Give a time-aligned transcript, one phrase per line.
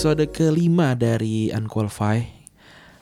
[0.00, 2.24] episode kelima dari Unqualify.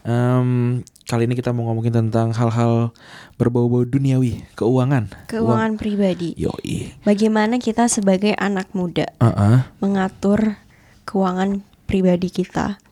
[0.02, 2.90] Em, kali ini kita mau ngomongin tentang hal-hal
[3.38, 5.06] berbau-bau duniawi, keuangan.
[5.30, 6.34] Keuangan pribadi.
[6.34, 6.90] Yoi.
[7.06, 9.62] Bagaimana kita sebagai anak muda Uh-uh.
[9.78, 10.58] mengatur
[11.06, 12.82] keuangan pribadi kita.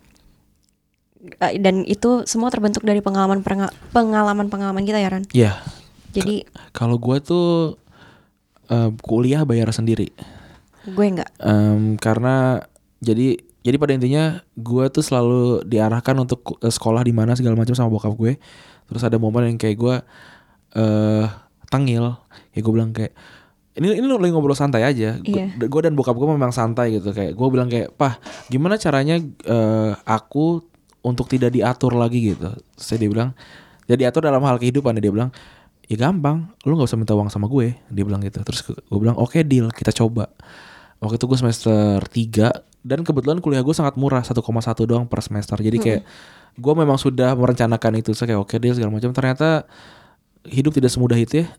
[1.43, 3.43] Eh, Dan itu semua terbentuk dari pengalaman
[3.91, 5.27] pengalaman pengalaman kita ya Ran.
[5.35, 5.59] Ya,
[6.15, 7.75] Jadi kalau gua tuh
[8.71, 10.15] eh, kuliah bayar sendiri.
[10.87, 11.43] gue nggak.
[11.43, 12.63] Em, karena
[13.03, 17.75] jadi jadi pada intinya gue tuh selalu diarahkan untuk eh, sekolah di mana segala macam
[17.75, 18.39] sama bokap gue.
[18.87, 19.95] Terus ada momen yang kayak gue
[20.79, 21.27] eh
[21.67, 22.15] tengil,
[22.55, 23.11] ya gue bilang kayak
[23.75, 25.19] ini ini lagi ngobrol santai aja.
[25.19, 25.59] Iya.
[25.67, 29.93] Gue dan bokap gue memang santai gitu kayak gue bilang kayak pah gimana caranya eh,
[30.07, 30.63] aku
[31.03, 32.55] untuk tidak diatur lagi gitu.
[32.79, 33.35] Saya dia bilang
[33.91, 35.35] jadi diatur dalam hal kehidupan dia bilang
[35.87, 39.15] ya gampang lu nggak usah minta uang sama gue dia bilang gitu terus gue bilang
[39.23, 40.27] oke deal kita coba
[40.99, 44.39] waktu itu gue semester 3 dan kebetulan kuliah gue sangat murah 1,1
[44.87, 45.59] doang per semester.
[45.59, 46.03] Jadi kayak
[46.55, 48.15] gue memang sudah merencanakan itu.
[48.15, 49.11] Saya kayak oke deal segala macam.
[49.11, 49.67] Ternyata
[50.47, 51.49] hidup tidak semudah itu ya.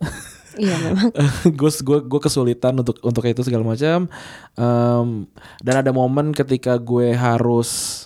[0.58, 1.14] Iya memang.
[1.54, 4.10] gue gue gue kesulitan untuk untuk itu segala macam.
[4.58, 5.08] Em,
[5.62, 8.02] dan ada momen ketika gue harus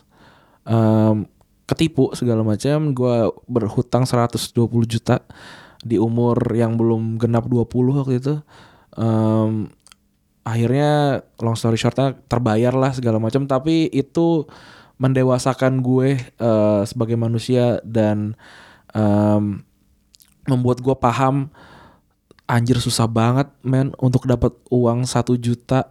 [0.69, 1.25] em,
[1.65, 4.53] ketipu segala macam gue berhutang 120
[4.85, 5.25] juta
[5.81, 7.73] di umur yang belum genap 20
[8.05, 8.35] waktu itu.
[9.01, 9.73] Em,
[10.43, 13.47] akhirnya long story shortnya terbayar lah segala macam.
[13.47, 14.47] Tapi itu
[15.03, 18.39] mendewasakan gue eh, sebagai manusia dan
[18.95, 19.67] em,
[20.47, 21.51] membuat gue paham
[22.47, 25.91] anjir susah banget men untuk dapat uang satu juta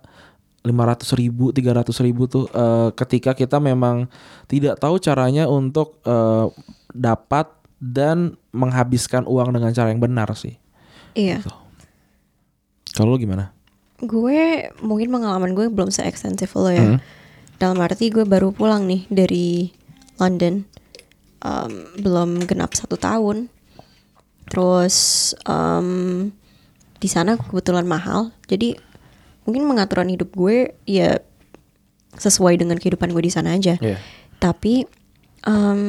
[0.62, 4.08] lima ratus ribu tiga ratus ribu tuh eh, ketika kita memang
[4.47, 6.47] tidak tahu caranya untuk eh,
[6.96, 10.56] dapat dan menghabiskan uang dengan cara yang benar sih.
[11.12, 11.44] Iya.
[12.96, 13.52] kalau lo gimana
[14.02, 16.82] Gue mungkin pengalaman gue belum se ekstensif lo ya.
[16.82, 17.00] Hmm.
[17.62, 19.70] Dalam arti gue baru pulang nih dari
[20.18, 20.66] London.
[21.42, 23.50] Em, belum genap satu tahun.
[24.50, 24.96] Terus
[25.46, 26.30] em,
[26.98, 28.34] di sana kebetulan mahal.
[28.50, 28.78] Jadi
[29.46, 31.18] mungkin pengaturan hidup gue ya
[32.18, 33.78] sesuai dengan kehidupan gue di sana aja.
[33.78, 33.98] Iya.
[34.42, 34.86] Tapi
[35.46, 35.82] em,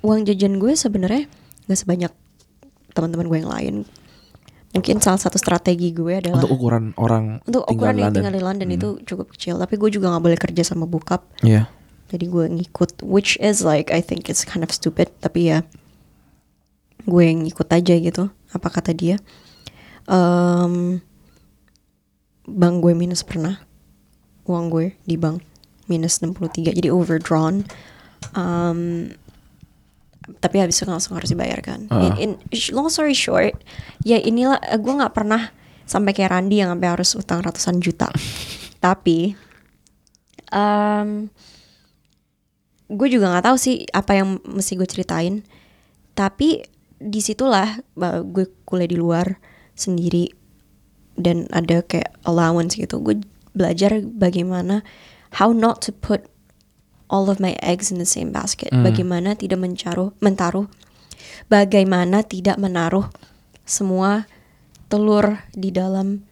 [0.00, 1.28] uang jajan gue sebenarnya
[1.68, 2.12] nggak sebanyak
[2.96, 3.74] teman-teman gue yang lain.
[4.78, 8.16] Mungkin salah satu strategi gue adalah untuk ukuran orang untuk tinggal ukuran di yang London.
[8.22, 9.58] tinggal di London itu cukup kecil.
[9.58, 11.26] Tapi gue juga nggak boleh kerja sama bokap.
[11.42, 11.66] Iya.
[12.08, 15.10] Jadi gue ngikut, which is like I think it's kind of stupid.
[15.18, 15.66] Tapi ya
[17.04, 18.30] gue ngikut aja gitu.
[18.54, 19.18] Apa kata dia?
[20.08, 21.02] Em,
[22.48, 23.60] bank gue minus pernah.
[24.48, 25.44] Uang gue di bank
[25.84, 26.72] minus 63.
[26.72, 27.66] Jadi overdrawn.
[28.32, 29.12] Em,
[30.38, 31.88] tapi habis itu langsung harus dibayarkan.
[31.88, 32.14] Ah.
[32.20, 33.56] In, in- long story short,
[34.04, 35.50] ya inilah eh, gue nggak pernah
[35.88, 38.12] sampai kayak Randy yang sampai harus utang ratusan juta.
[38.84, 39.34] tapi
[40.54, 41.28] em,
[42.88, 45.44] gue juga nggak tahu sih apa yang mesti gue ceritain.
[46.14, 46.64] Tapi
[46.98, 47.78] di situlah
[48.26, 49.38] gue kuliah di luar
[49.78, 50.34] sendiri
[51.14, 52.98] dan ada kayak allowance gitu.
[53.02, 53.22] Gue
[53.54, 54.86] belajar bagaimana
[55.36, 56.24] how not to put
[57.08, 58.72] all of my eggs in the same basket.
[58.72, 60.68] Bagaimana tidak mencaruh, mentaruh,
[61.52, 63.08] bagaimana tidak menaruh
[63.68, 64.24] semua
[64.88, 66.24] telur di dalam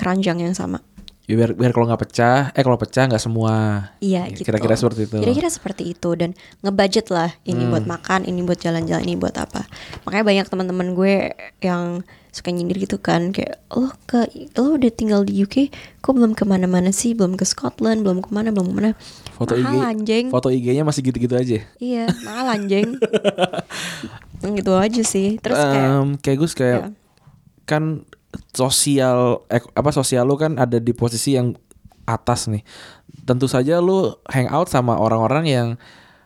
[0.00, 0.80] keranjang yang sama.
[1.28, 3.54] Ya, biar biar kalau nggak pecah eh kalau pecah nggak semua.
[4.00, 4.48] Iya Ya, gitu.
[4.48, 5.16] kira-kira seperti itu.
[5.18, 7.36] Kira-kira seperti itu dan ngebudget lah.
[7.42, 7.70] Ini Hmm.
[7.70, 9.68] buat makan, ini buat jalan-jalan, ini buat apa.
[10.02, 11.14] Makanya banyak teman-teman gue
[11.60, 16.32] yang suka nyindir gitu kan kayak lo ke lo udah tinggal di UK kok belum
[16.32, 17.12] ke mana-mana sih?
[17.12, 18.90] Belum ke Scotland belum ke mana belum ke mana?
[19.30, 20.24] Foto IG mahal anjing.
[20.32, 21.60] foto IG-nya masih gitu-gitu aja.
[21.76, 22.96] Iya mahal anjing.
[24.40, 25.36] Gitu aja sih.
[25.36, 26.88] Terus kayak Em, kayak gue kayak Ya.
[27.64, 27.82] kan
[28.52, 31.54] sosial ek- apa sosial lu kan ada di posisi yang
[32.08, 32.64] atas nih.
[33.28, 35.68] Tentu saja lu hangout sama orang-orang yang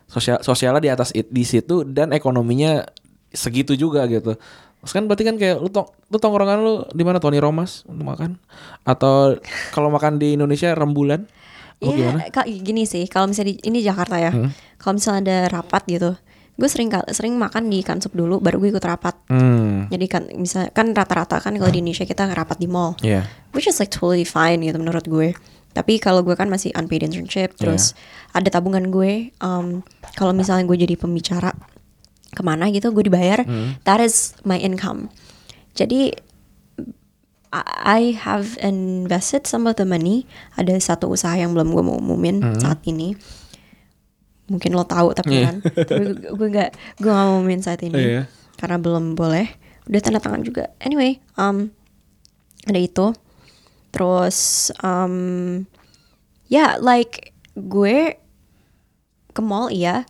[0.06, 2.86] sosial sosialnya di atas di situ dan ekonominya
[3.32, 4.36] segitu juga gitu.
[4.82, 7.22] Terus kan berarti kan kayak lu tong lu tongkrongan lu di mana?
[7.22, 8.38] Tony Romas untuk makan?
[8.82, 9.38] Atau
[9.70, 11.26] kalau makan di Indonesia rembulan?
[11.82, 14.30] Iya, Kak, gini sih, kalau misalnya di, ini Jakarta ya,
[14.78, 16.14] kalau misalnya ada rapat gitu,
[16.52, 19.16] gue sering sering makan di kansup dulu, baru gue ikut rapat.
[19.32, 23.24] hmm Jadi kan misalnya kan rata-rata kan kalau di Indonesia kita rapat di mall, ya
[23.56, 25.32] which is like totally fine gitu menurut gue.
[25.72, 27.96] Tapi kalau gue kan masih unpaid internship, terus
[28.36, 29.32] ada tabungan gue.
[29.40, 29.80] um,
[30.20, 31.56] kalau misalnya gue jadi pembicara
[32.32, 33.40] ke mana gitu, gue dibayar.
[33.88, 35.08] That is my income.
[35.72, 36.12] Jadi
[37.52, 40.24] I I have invested some of the money.
[40.56, 43.16] Ada satu usaha yang belum gue mau umumin saat ini.
[44.44, 45.46] Mungkin lo tahu tapi Iya.
[45.46, 48.22] kan, tapi gue- nggak gue nggak mau umumin saat ini Iya.
[48.54, 49.46] karena belum boleh.
[49.84, 50.70] Udah tanda tangan juga.
[50.78, 51.70] Anyway, um,
[52.64, 53.14] ada itu.
[53.90, 54.38] Terus,
[54.78, 55.62] um,
[56.46, 58.16] ya like gue
[59.28, 60.04] ke mall iya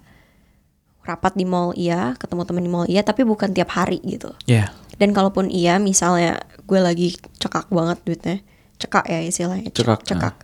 [1.01, 4.71] rapat di mall iya ketemu temen di mall iya tapi bukan tiap hari gitu Ya.
[4.97, 8.37] dan kalaupun iya misalnya gue lagi cekak banget duitnya
[8.77, 10.35] cekak ya istilahnya ce- Cekak, cekak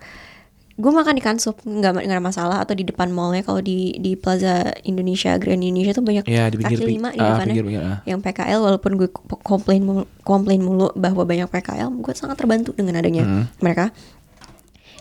[0.78, 4.14] gue makan di kansup nggak nggak ada masalah atau di depan mallnya kalau di di
[4.14, 7.82] Plaza Indonesia Grand Indonesia tuh banyak Ya, di pinggir- kaki lima di ah, depannya pinggir-pinggir,
[7.84, 7.98] ah.
[8.04, 12.70] yang PKL walaupun gue ko- komplain mulu, komplain mulu bahwa banyak PKL gue sangat terbantu
[12.72, 13.44] dengan adanya Hmm.
[13.58, 13.90] mereka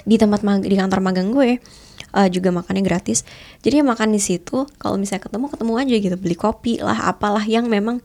[0.02, 1.62] di tempat mag di kantor magang gue
[2.10, 3.22] eh, juga makannya gratis
[3.60, 7.44] jadi ya makan di situ kalau misalnya ketemu ketemu aja gitu beli kopi lah apalah
[7.44, 8.02] yang memang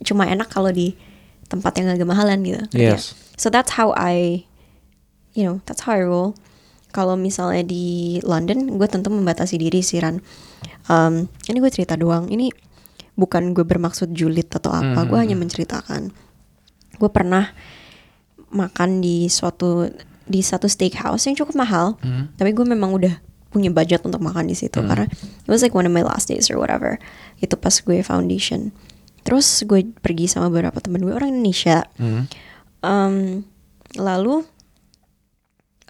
[0.00, 0.94] cuma enak kalau di
[1.48, 2.62] tempat yang agak mahalan gitu?
[2.70, 3.18] Yes.
[3.34, 4.46] so that's how I
[5.32, 6.38] you know that's how I roll
[6.88, 10.20] kalau misalnya di London gue tentu membatasi diri sih Ran.
[10.88, 12.32] Um, ini gue cerita doang.
[12.32, 12.48] Ini
[13.18, 15.04] bukan gue bermaksud julid atau apa.
[15.04, 16.10] Gue hanya menceritakan.
[16.96, 17.52] Gue pernah
[18.48, 19.92] makan di suatu
[20.28, 21.96] di satu steakhouse yang cukup mahal
[22.36, 23.16] tapi gue memang udah
[23.48, 26.52] punya budget untuk makan di situ karena it was like one of my last days
[26.52, 27.00] or whatever.
[27.40, 28.72] Itu pas gue foundation.
[29.24, 31.84] Terus gue pergi sama beberapa temen gue orang Indonesia.
[31.96, 32.28] Hmm.
[32.80, 33.44] Um,
[33.96, 34.44] lalu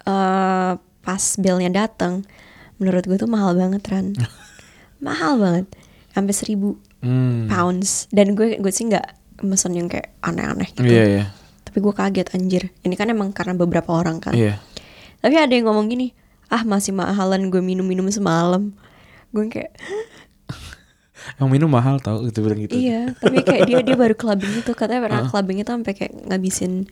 [0.07, 2.25] eh pas billnya datang
[2.77, 4.15] menurut gue tuh mahal banget Ran.
[4.99, 5.65] Mahal banget.
[6.11, 7.47] Sampai seribu Hmm.
[7.47, 8.11] pounds.
[8.11, 9.07] Dan gue gue sih nggak
[9.47, 10.83] mesen yang kayak aneh-aneh gitu.
[10.83, 11.23] Iya, iya.
[11.63, 12.63] tapi gue kaget anjir.
[12.83, 14.35] Ini kan emang karena beberapa orang kan.
[14.35, 14.59] Iya.
[15.19, 16.11] tapi ada yang ngomong gini
[16.47, 18.75] ah masih mahalan gue minum-minum semalam.
[19.31, 19.79] Gue kayak
[21.39, 22.75] Yang minum mahal tau gitu bilang gitu.
[22.75, 24.71] iya tapi kayak dia dia baru clubbing itu.
[24.75, 26.83] Katanya pernah clubbing itu sampai kayak ngabisin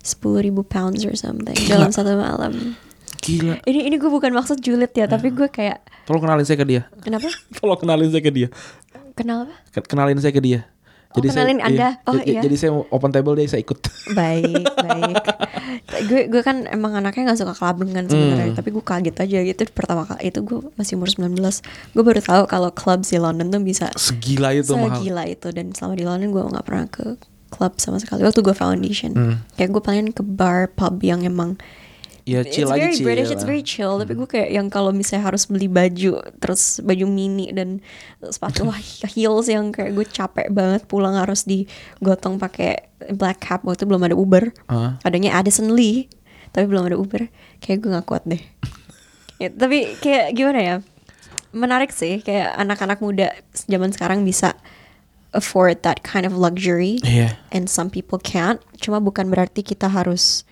[0.00, 2.76] sepuluh ribu pounds or something dalam satu malam
[3.24, 3.56] Gila.
[3.64, 6.82] ini ini gue bukan maksud julid ya tapi gue kayak Tolong kenalin saya ke dia.
[6.98, 7.24] kenapa
[7.56, 8.48] Tolong kenalin saya ke dia.
[9.14, 10.68] kenal apa Ke- Kenalin saya ke dia.
[11.10, 12.02] Oh, kenalin Anda.
[12.04, 12.40] Oh, jadi, iya.
[12.42, 13.78] jadi saya mau open table dia saya ikut.
[14.18, 15.24] baik baik
[16.04, 18.58] gue gue kan emang anaknya nggak suka clubbing kan sebenarnya Hmm.
[18.58, 21.38] tapi gue kaget aja gitu pertama kali itu gue masih umur 19
[21.94, 24.98] gue baru tahu kalau club di London tuh bisa Segila itu mahal.
[24.98, 27.06] segila itu dan selama di London gue nggak pernah ke
[27.48, 29.36] club sama sekali waktu gue foundation Hmm.
[29.54, 31.54] kayak gue paling ke bar pub yang emang
[32.24, 33.04] Ya it's chill aja very chill.
[33.04, 34.00] British, it's very chill.
[34.00, 37.84] Tapi gue kayak yang kalau misalnya harus beli baju, terus baju mini dan
[38.24, 38.64] sepatu
[39.12, 44.08] heels yang kayak gue capek banget pulang harus digotong pakai black cap waktu itu belum
[44.08, 44.56] ada Uber.
[44.72, 44.96] Ah.
[45.04, 46.08] Adanya Addison Lee,
[46.56, 47.28] tapi belum ada Uber.
[47.60, 48.40] Kayak gue gak kuat deh.
[49.36, 50.76] Ya, tapi kayak gimana ya?
[51.52, 53.36] Menarik sih, kayak anak-anak muda
[53.68, 54.56] zaman sekarang bisa
[55.34, 57.36] afford that kind of luxury Iya.
[57.52, 58.62] and some people can't.
[58.80, 60.46] Cuma bukan berarti kita harus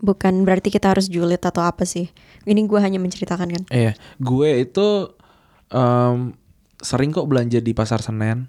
[0.00, 2.08] bukan berarti kita harus julid atau apa sih.
[2.48, 3.62] Ini gue hanya menceritakan kan.
[3.68, 5.12] Iya, gue itu
[5.70, 6.32] em,
[6.80, 8.48] sering kok belanja di pasar Senen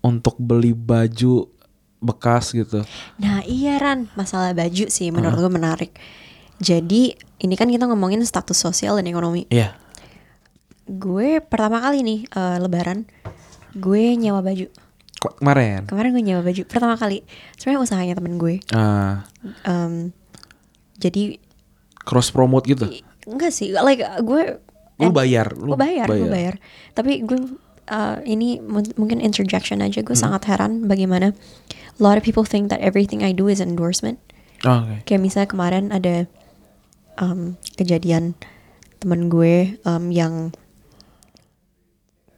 [0.00, 1.44] untuk beli baju
[2.02, 2.82] bekas gitu.
[3.20, 5.92] Nah iya Ran, masalah baju sih menurut gue menarik.
[6.58, 7.12] Jadi
[7.42, 9.44] ini kan kita ngomongin status sosial dan ekonomi.
[9.52, 9.76] Iya.
[10.88, 13.06] Gue pertama kali nih eh, Lebaran,
[13.76, 14.66] gue nyewa baju.
[15.22, 15.86] Kemarin.
[15.86, 17.22] Kemarin gue nyewa baju pertama kali.
[17.54, 18.58] Sebenarnya usahanya temen gue.
[18.74, 19.22] Ah,
[19.62, 20.10] Em,
[21.02, 21.42] jadi
[22.06, 22.86] cross promote gitu.
[23.26, 24.62] enggak sih, like gue
[25.02, 26.54] Lu bayar, lu gue bayar, gue bayar.
[26.94, 27.58] Tapi gue
[27.90, 29.98] uh, ini mun- mungkin interjection aja.
[29.98, 31.34] Gue sangat heran bagaimana
[31.90, 34.22] a lot of people think that everything I do is endorsement.
[34.62, 35.02] Oh, Oke.
[35.10, 36.30] Kayak misalnya kemarin ada
[37.18, 38.38] um, kejadian
[39.02, 40.54] temen gue um, yang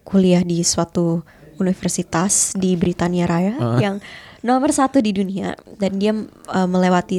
[0.04, 1.20] kuliah di suatu
[1.56, 3.78] universitas di Britania Raya Ah.
[3.78, 3.96] yang
[4.44, 6.12] nomor satu di dunia dan dia
[6.52, 7.16] uh, melewati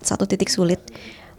[0.00, 0.80] satu titik sulit.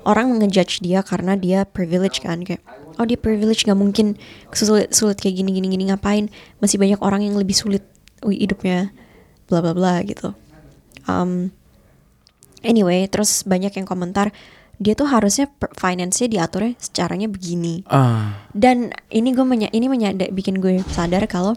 [0.05, 2.61] Orang ngejudge dia karena dia privilege kan kayak
[3.01, 4.13] oh dia privilege nggak mungkin
[4.53, 6.29] sulit sulit kayak gini gini gini ngapain?
[6.61, 7.81] Masih banyak orang yang lebih sulit
[8.21, 8.93] hidupnya.
[9.49, 10.37] Bla bla bla gitu.
[11.09, 11.49] Um,
[12.61, 14.31] anyway terus banyak yang komentar
[14.81, 15.47] dia tuh harusnya
[15.77, 17.87] finance-nya diaturnya secaranya begini.
[17.87, 21.55] Ah, dan ini gue menya ini menyadar bikin gue sadar kalau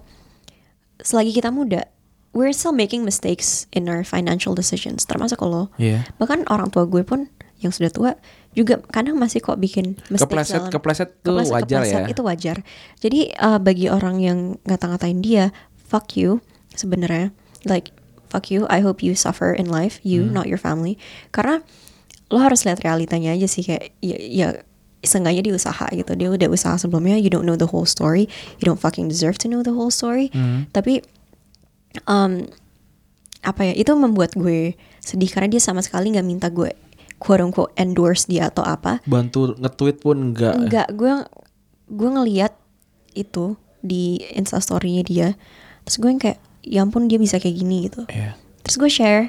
[1.02, 1.88] selagi kita muda
[2.36, 6.04] we're still making mistakes in our financial decisions termasuk lo iya.
[6.16, 8.10] bahkan orang tua gue pun yang sudah tua
[8.52, 12.06] juga kadang masih kok bikin mistakes Kepleset, dalam- kepleset tuh Kepleset- wajar kepleset ya.
[12.06, 12.56] itu wajar
[13.00, 15.44] jadi uh, bagi orang yang ngata-ngatain dia
[15.80, 17.32] fuck you sebenarnya
[17.64, 17.96] like
[18.28, 20.36] fuck you I hope you suffer in life you Hmm.
[20.36, 21.00] not your family
[21.32, 21.64] karena
[22.28, 24.48] lo harus lihat realitanya aja sih kayak ya, ya
[25.00, 28.26] seenggaknya dia usaha gitu dia udah usaha sebelumnya you don't know the whole story
[28.58, 30.66] you don't fucking deserve to know the whole story Hmm.
[30.74, 31.00] tapi
[32.04, 32.44] um,
[33.46, 36.74] apa ya itu membuat gue sedih karena dia sama sekali nggak minta gue
[37.16, 40.54] quote unquote endorse dia atau apa Bantu nge-tweet pun enggak.
[40.58, 41.12] Enggak, gue
[41.88, 42.52] gue ngeliat
[43.16, 45.28] itu di instastorynya dia.
[45.86, 48.04] Terus gue yang kayak, ya ampun dia bisa kayak gini gitu.
[48.10, 48.34] Iya.
[48.66, 49.24] Terus gue share.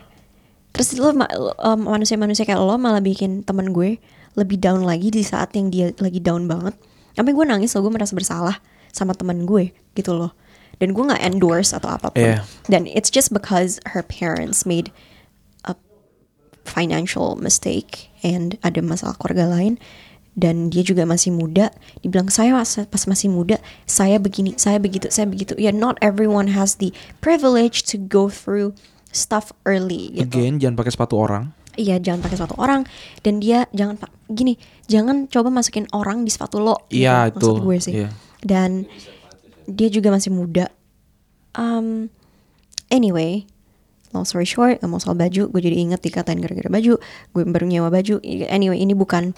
[0.75, 1.31] Terus lo ma-
[1.63, 4.01] um, manusia-manusia kayak lo malah bikin temen gue
[4.35, 6.75] lebih down lagi di saat yang dia lagi down banget.
[7.17, 8.61] sampai gue nangis loh gue merasa bersalah
[8.93, 10.37] sama teman gue gitu loh
[10.77, 12.45] dan gue nggak endorse atau apa pun Iya.
[12.67, 14.93] dan it's just because her parents made
[15.63, 15.73] a
[16.63, 19.79] financial mistake and ada masalah keluarga lain
[20.37, 21.73] dan dia juga masih muda
[22.05, 22.53] dibilang saya
[22.85, 23.57] pas, masih muda
[23.89, 26.93] saya begini saya begitu saya begitu ya not everyone has the
[27.25, 28.69] privilege to go through
[29.09, 31.57] stuff early gitu Again, jangan pakai sepatu orang.
[31.73, 32.85] Iya jangan pakai sepatu orang
[33.21, 36.85] dan dia jangan pak gini jangan coba masukin orang di sepatu lo.
[36.89, 37.49] gitu, Iya, maksud itu.
[37.65, 37.93] gue sih.
[38.01, 38.09] Iya.
[38.41, 38.85] Dan
[39.67, 40.71] dia juga masih muda.
[41.53, 42.07] Um,
[42.87, 43.45] anyway,
[44.15, 46.97] long story short, ngomong soal baju, gue jadi inget dikatain gara-gara baju.
[47.35, 48.23] Gue baru nyewa baju.
[48.47, 49.35] Anyway, ini bukan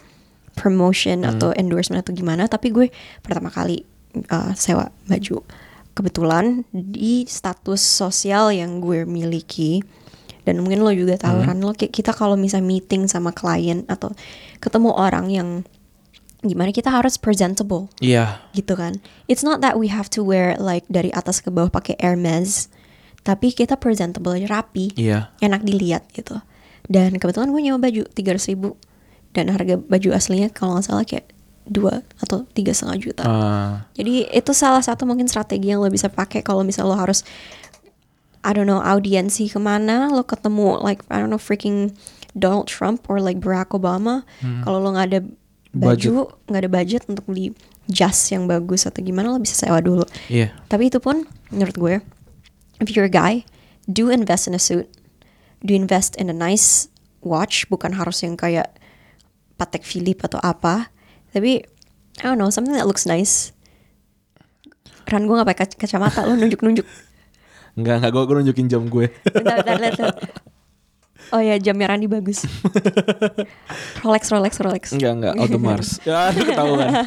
[0.53, 1.35] promotion Hmm.
[1.35, 2.93] atau endorsement atau gimana, tapi gue
[3.25, 3.83] pertama kali
[4.29, 5.41] uh, sewa baju.
[5.95, 9.83] Kebetulan di status sosial yang gue miliki
[10.47, 14.15] dan mungkin lo juga tahu Ran lo kayak kita kalau misal meeting sama klien atau
[14.63, 15.49] ketemu orang yang
[16.39, 18.39] gimana kita harus presentable Iya.
[18.53, 19.03] gitu kan.
[19.27, 22.71] It's not that we have to wear like dari atas ke bawah pakai Hermes,
[23.21, 25.35] tapi kita presentable rapi, Iya.
[25.39, 26.39] enak dilihat gitu.
[26.87, 28.79] Dan kebetulan gue nyewa baju tiga ribu
[29.35, 31.27] dan harga baju aslinya kalau nggak salah kayak
[31.69, 33.23] dua atau tiga setengah juta.
[33.27, 37.21] Ah, Jadi itu salah satu mungkin strategi yang lo bisa pakai kalau misal lo harus
[38.41, 41.93] I don't know audiensi ke mana lo ketemu like I don't know freaking
[42.33, 44.23] Donald Trump or like Barack Obama
[44.63, 45.19] kalau lo nggak ada
[45.69, 47.53] baju nggak ada budget untuk beli
[47.89, 50.53] jas yang bagus atau gimana lo bisa sewa dulu iya.
[50.65, 51.95] tapi itu pun menurut gue
[52.81, 53.45] if you're a guy
[53.85, 54.89] do invest in a suit
[55.61, 56.89] do invest in a nice
[57.21, 58.69] watch bukan harus yang kayak
[59.59, 60.89] Patek Philippe atau apa
[61.29, 61.61] tapi
[62.19, 63.53] I don't know something that looks nice
[65.09, 66.85] Ran gue gak pakai kac- kacamata lo nunjuk-nunjuk
[67.79, 69.07] Enggak, enggak gue gue nunjukin jam gue.
[69.31, 70.11] bentar, bentar.
[71.29, 72.41] Oh ya jamnya Randi bagus
[74.03, 75.89] Rolex Rolex Rolex enggak, enggak, Audemars.
[76.07, 76.89] ya, itu ketahuan.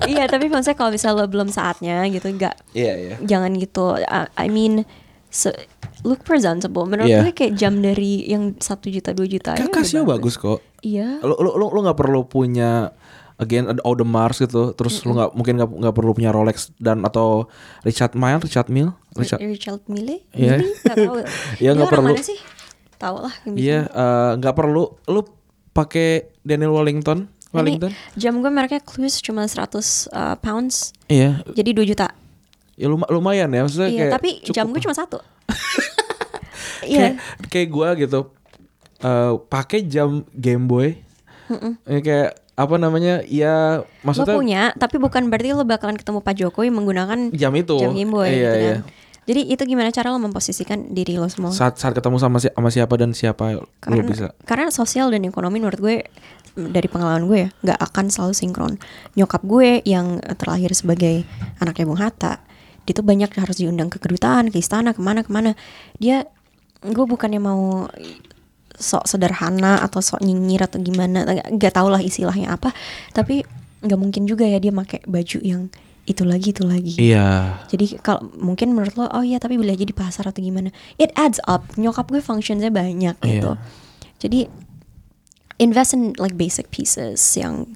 [0.00, 3.14] Iya tapi maksudnya kalau misalnya lo belum saatnya gitu nggak Iya, iya.
[3.20, 4.86] jangan gitu I, I mean
[5.28, 5.54] se-
[6.00, 7.22] look presentable menurut Iya.
[7.22, 10.62] gue kayak jam dari yang satu juta dua juta Kan Casio bagus kok.
[10.80, 12.94] iya Lu lu lu, lu gak perlu punya
[13.36, 14.72] again Audemars gitu.
[14.72, 17.46] Terus lu nggak mungkin nggak nggak perlu punya Rolex dan atau
[17.82, 19.40] Richard Mille, Richard Mille, Richard.
[19.40, 20.54] Richard Mille Iya.
[20.56, 21.26] Mille nggak tahu Iya,
[21.56, 22.14] Dia nggak orang perlu.
[22.14, 22.38] mana sih
[23.00, 23.56] tahu lah yang.
[23.56, 25.20] Iya, eh, nggak perlu lu
[25.70, 27.24] pakai Daniel Wellington.
[27.50, 27.90] Ini Wellington.
[28.14, 29.74] jam gue mereknya Clues cuma 100
[30.06, 32.14] uh, pounds Iya, jadi 2 juta
[32.78, 34.54] ya luma- lumayan ya maksudnya iya kayak tapi cukup.
[34.54, 35.18] jam gue cuma satu
[36.80, 37.08] kayak iya
[37.44, 38.20] kayak gue gitu
[39.00, 40.94] eh pakai jam Game Boy
[41.82, 46.34] Eh, kayak apa namanya ya lo maksudnya punya tapi bukan berarti lo bakalan ketemu Pak
[46.36, 48.70] Jokowi menggunakan jam itu jam Game Boy iya, gitu iya.
[48.70, 48.80] kan
[49.24, 51.52] jadi itu gimana cara lo memposisikan diri lo semua?
[51.52, 54.26] Saat saat ketemu sama si- sama siapa dan siapa karena bisa?
[54.44, 55.96] karena sosial dan ekonomi menurut gue
[56.56, 58.74] dari pengalaman gue ya nggak akan selalu sinkron.
[59.14, 61.22] Nyokap gue yang terlahir sebagai
[61.58, 62.42] anaknya Bung Hatta
[62.88, 65.54] dia tuh banyak harus diundang ke kedutaan ke istana ke mana ke mana.
[66.00, 66.26] Dia
[66.80, 67.86] gue bukannya mau
[68.74, 72.72] sok sederhana atau sok nyinyir atau gimana nggak tau lah istilahnya apa.
[73.12, 73.44] Tapi
[73.84, 75.68] nggak mungkin juga ya dia pakai baju yang
[76.10, 76.94] itu lagi itu lagi.
[76.98, 77.62] Iya.
[77.70, 80.74] Jadi kalau mungkin menurut lo oh iya tapi beli aja di pasar atau gimana?
[80.98, 81.62] It adds up.
[81.78, 83.54] Nyokap gue functionnya banyak gitu.
[83.54, 83.78] Iya.
[84.20, 84.52] jadi
[85.56, 87.72] invest in like basic pieces yang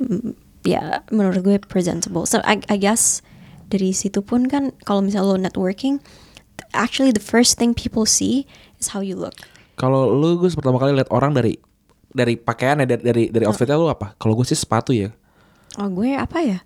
[0.00, 0.32] mm,
[0.62, 2.24] ya menurut gue presentable.
[2.24, 3.20] So I, I guess
[3.68, 5.98] dari situ pun kan kalau misalnya lo networking
[6.72, 8.46] actually the first thing people see
[8.78, 9.36] is how you look.
[9.76, 11.58] Kalau lu gue pertama kali lihat orang dari
[12.08, 14.16] dari pakaiannya dari dari, dari outfitnya lu apa?
[14.16, 15.12] Kalau gue sih sepatu ya.
[15.76, 16.64] Oh gue apa ya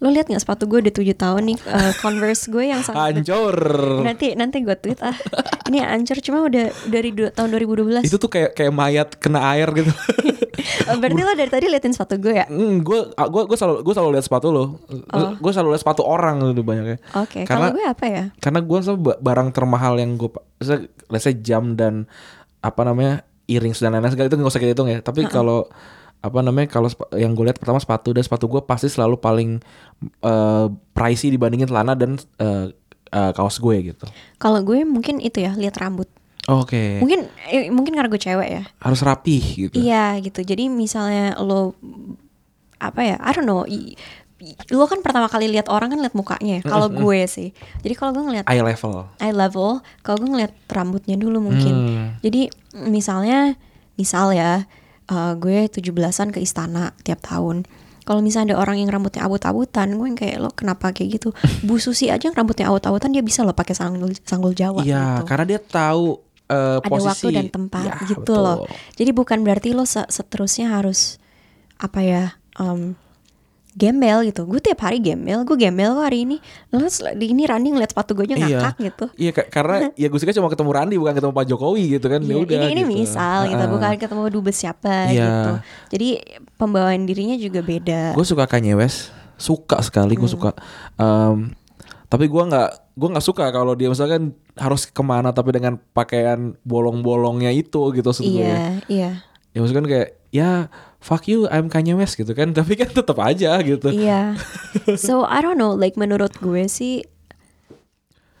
[0.00, 3.52] lo lihat nggak sepatu gue udah tujuh tahun nih eh, converse gue yang sangat hancur
[4.00, 5.12] nanti nanti gue tweet ah
[5.68, 9.68] ini hancur cuma udah dari du- tahun 2012 itu tuh kayak kayak mayat kena air
[9.70, 9.92] gitu
[10.82, 13.94] Oh, berarti lo dari tadi liatin sepatu gue ya Hmm, gue gue gue selalu gue
[13.94, 14.64] selalu lihat sepatu lo.
[15.08, 15.32] Oh.
[15.34, 16.98] Gue selalu lihat sepatu orang gitu banyaknya.
[17.14, 20.28] oke Karena kalau gue apa ya karena gue sama ba- barang termahal yang gue,
[20.58, 22.04] misalnya let's say jam dan
[22.58, 24.98] apa namanya earrings dan lain-lain segala itu nggak usah kita hitung ya.
[25.00, 25.64] Tapi kalau
[26.20, 29.50] apa namanya kalau yang gue lihat pertama sepatu dan sepatu gue pasti selalu paling
[30.20, 32.76] eh pricey dibandingin celana dan eh,
[33.08, 34.04] eh, kaos gue gitu.
[34.36, 36.08] kalau gue mungkin itu ya lihat rambut
[36.46, 36.98] Oke.
[36.98, 39.74] mungkin eh, mungkin karena gue cewek ya Harus rapih gitu.
[39.74, 41.72] iya gitu jadi misalnya lo
[42.76, 43.92] apa ya I don't know i-
[44.38, 47.92] i- lo kan pertama kali lihat orang kan lihat mukanya ya kalau gue sih jadi
[47.92, 49.04] kalau gue ngeliat Eye level.
[49.16, 52.08] eye level kalau gue ngeliat rambutnya dulu mungkin Hmm.
[52.20, 53.56] jadi misalnya
[53.94, 54.64] misal ya
[55.10, 57.66] eh, gue 17-an ke istana tiap tahun
[58.00, 61.28] kalau misalnya ada orang yang rambutnya abut-abutan gue yang kayak lo kenapa kayak gitu
[61.62, 65.22] Bu Susi aja yang rambutnya abut-abutan dia bisa lo pakai sanggul sanggul Jawa Iya, gitu
[65.26, 67.06] karena dia tahu eh, ada posisi.
[67.06, 68.40] waktu dan tempat Ya, gitu betul.
[68.40, 68.56] loh
[68.94, 71.18] jadi bukan berarti lo se- seterusnya harus
[71.76, 72.24] apa ya
[72.56, 72.96] em,
[73.72, 74.42] gembel gitu.
[74.44, 76.36] Gue tiap hari gembel, gue gembel kok hari ini.
[76.68, 79.04] Lalu di ini Randi ngeliat sepatu gue aja ngakak gitu.
[79.14, 82.20] Iya ka- karena ya Gustika cuma ketemu Randi bukan ketemu Pak Jokowi gitu kan.
[82.20, 82.92] Ya Iya, udah ini ini gitu.
[82.96, 85.22] misal gitu, bukan ketemu dubes siapa Iya.
[85.24, 85.52] gitu.
[85.90, 86.08] Jadi
[86.54, 88.12] pembawaan dirinya juga beda.
[88.12, 90.20] Gue suka Kanye West, suka sekali Hmm.
[90.20, 90.50] gue suka.
[90.96, 91.54] Em,
[92.06, 96.52] tapi gue nggak gue nggak suka kalau dia misalkan harus ke mana tapi dengan pakaian
[96.64, 98.42] bolong-bolongnya itu gitu maksud gue.
[98.42, 99.10] Iya, iya.
[99.50, 100.50] Ya maksudnya kan kayak ya
[101.00, 103.88] fuck you I'm Kanye West gitu kan tapi kan tetap aja gitu.
[103.88, 104.36] Iya.
[105.00, 107.02] So I don't know, like menurut gue sih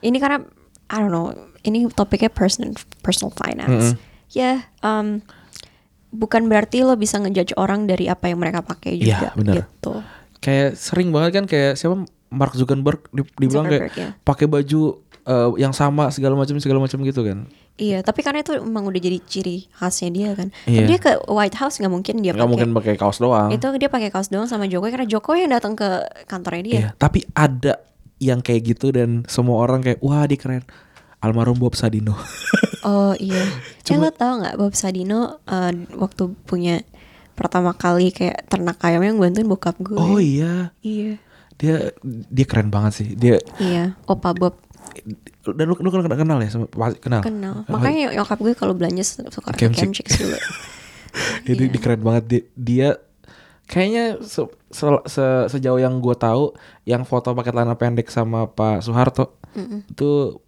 [0.00, 0.44] ini karena
[0.86, 1.30] I don't know,
[1.62, 3.94] ini topiknya personal personal finance.
[4.30, 5.20] Ya, um,
[6.10, 9.54] bukan berarti lo bisa ngejudge orang dari apa yang mereka pakai Iya, juga benar.
[9.58, 9.94] gitu.
[10.38, 12.00] Kayak sering banget kan kayak siapa
[12.30, 14.10] Mark Zuckerberg di- dibilang Zuckerberg, kayak ya.
[14.22, 14.82] pakai baju
[15.20, 17.44] eh, yang sama segala macam segala macam gitu kan.
[17.80, 20.52] Iya, tapi karena itu emang udah jadi ciri khasnya dia kan.
[20.64, 20.76] Iya.
[20.76, 23.48] Tapi dia ke White House nggak mungkin dia Nggak mungkin pakai kaos doang.
[23.48, 25.88] Itu dia pakai kaos doang sama Jokowi karena Jokowi yang datang ke
[26.28, 26.74] kantornya dia.
[26.76, 27.80] Iya, tapi ada
[28.20, 30.60] yang kayak gitu dan semua orang kayak wah dia keren.
[31.18, 32.14] Almarhum Bob Sadino.
[32.80, 33.44] Oh iya.
[33.84, 36.80] Cuma- eh, lo tau nggak Bob Sadino eh, waktu punya
[37.36, 39.96] pertama kali kayak ternak ayam yang bantuin bokap gue.
[39.96, 41.20] oh iya, Iya.
[41.56, 43.08] dia dia keren banget sih.
[43.12, 44.56] Dia Iya, Opa Bob
[45.52, 46.66] dan lu, lu kenal, kenal ya sama
[46.96, 47.20] kenal.
[47.20, 47.54] kenal.
[47.64, 50.06] Oh, Makanya nyokap gue kalau belanja suka Camp Camp Chick.
[50.06, 50.38] Chicks dulu.
[51.42, 51.66] Iya.
[51.66, 52.88] dia keren banget dia, dia
[53.66, 58.82] kayaknya se- se- se- sejauh yang gue tahu yang foto pakai celana pendek sama Pak
[58.82, 59.38] Soeharto
[59.90, 60.38] itu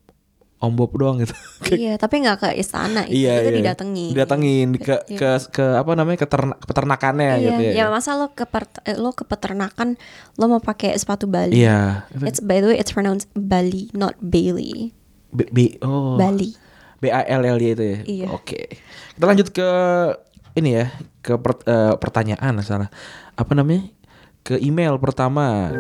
[0.63, 1.35] Om Bob doang gitu.
[1.75, 3.03] iya, tapi nggak ke istana.
[3.11, 3.59] Itu, iya, itu iya.
[3.59, 4.11] didatengin.
[4.15, 5.19] Didatengin ke Iya.
[5.19, 7.73] ke ke apa namanya ke ternak peternakannya Iya, gitu ya.
[7.75, 9.99] ya masa lo ke per- eh, lo ke peternakan
[10.39, 11.59] lo mau pakai sepatu Bali.
[11.59, 12.07] Iya.
[12.23, 14.95] It's by the way it's pronounced Bali, not Bailey.
[15.35, 16.15] B, B- oh.
[16.15, 16.55] Bali.
[17.03, 17.99] B A L L Y itu ya.
[18.07, 18.27] Iya.
[18.31, 18.79] Oke.
[19.13, 19.69] Kita lanjut ke
[20.55, 22.87] ini ya, ke per- eh, pertanyaan salah.
[23.35, 23.91] Apa namanya?
[24.43, 25.75] Ke email pertama.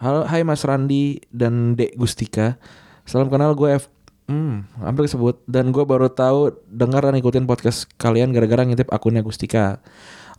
[0.00, 2.56] Halo, hai Mas Randi dan Dek Gustika.
[3.04, 3.92] Salam kenal gue F.
[4.32, 9.20] Hmm, hampir disebut dan gue baru tahu dengar dan ikutin podcast kalian gara-gara ngintip akunnya
[9.20, 9.84] Gustika.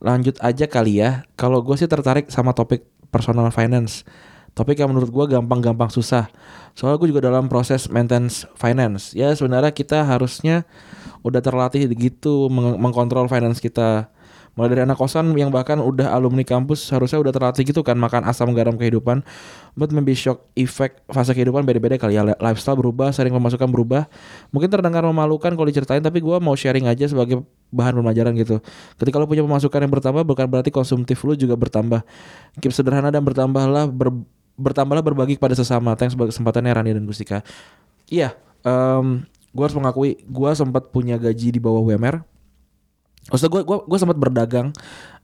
[0.02, 1.30] Lanjut aja kali ya.
[1.38, 4.02] Kalau gue sih tertarik sama topik personal finance.
[4.58, 6.26] Topik yang menurut gue gampang-gampang susah.
[6.74, 9.14] Soalnya gue juga dalam proses maintenance finance.
[9.14, 10.66] Ya sebenarnya kita harusnya
[11.22, 14.10] udah terlatih gitu meng- mengkontrol finance kita.
[14.52, 18.28] Mulai dari anak kosan yang bahkan udah alumni kampus harusnya udah terlatih gitu kan makan
[18.28, 19.24] asam garam kehidupan.
[19.80, 22.28] But maybe shock effect fase kehidupan beda-beda kali ya.
[22.36, 24.12] Lifestyle berubah, sering pemasukan berubah.
[24.52, 28.60] Mungkin terdengar memalukan kalau diceritain tapi gua mau sharing aja sebagai bahan pembelajaran gitu.
[29.00, 32.04] Ketika lo punya pemasukan yang bertambah bukan berarti konsumtif lu juga bertambah.
[32.60, 34.28] Keep sederhana dan bertambahlah ber-
[34.60, 35.96] bertambahlah berbagi kepada sesama.
[35.96, 37.40] Thanks sebagai kesempatannya Rani dan Gustika.
[38.12, 38.36] Iya,
[38.68, 42.24] em gue harus mengakui gue sempat punya gaji di bawah UMR.
[43.30, 44.74] Maksudnya gue gua, gua sempat berdagang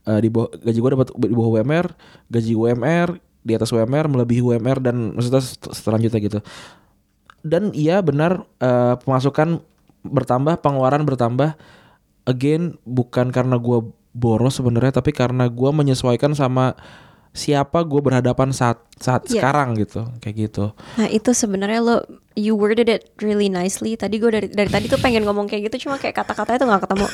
[0.05, 1.85] eh, di bawah gaji gue dapat di bawah UMR,
[2.29, 3.09] gaji UMR
[3.47, 5.41] di atas UMR melebihi UMR dan maksudnya
[5.73, 6.39] selanjutnya gitu.
[7.41, 9.63] Dan iya benar eh, pemasukan
[10.05, 11.57] bertambah, pengeluaran bertambah.
[12.27, 16.75] Again bukan karena gue boros sebenarnya, tapi karena gue menyesuaikan sama
[17.31, 19.39] siapa gue berhadapan saat saat Iya.
[19.39, 20.65] sekarang gitu, kayak gitu.
[20.95, 21.95] Nah itu sebenarnya lo
[22.33, 23.93] you worded it really nicely.
[23.93, 26.83] Tadi gue dari dari tadi tuh pengen ngomong kayak gitu, cuma kayak kata-katanya tuh nggak
[26.83, 27.05] ketemu.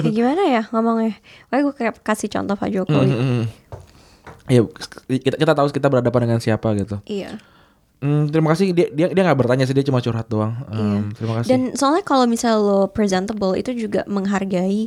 [0.00, 1.12] Kayak gimana ya ngomongnya?
[1.46, 3.08] Kayak gue kayak kasih contoh Pak Jokowi.
[3.08, 3.42] Mm-mm.
[4.46, 4.60] Ya
[5.08, 7.02] kita, kita tahu kita berhadapan dengan siapa gitu.
[7.04, 7.36] Iya.
[7.96, 10.52] Hmm, terima kasih dia dia dia nggak bertanya sih dia cuma curhat doang.
[10.68, 11.48] Em, Terima kasih.
[11.48, 14.86] Dan soalnya kalau misal lo presentable itu juga menghargai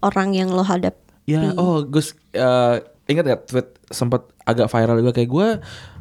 [0.00, 0.96] orang yang lo hadap.
[1.22, 5.48] ya oh Gus eh, ingat ya tweet sempat agak viral juga kayak gue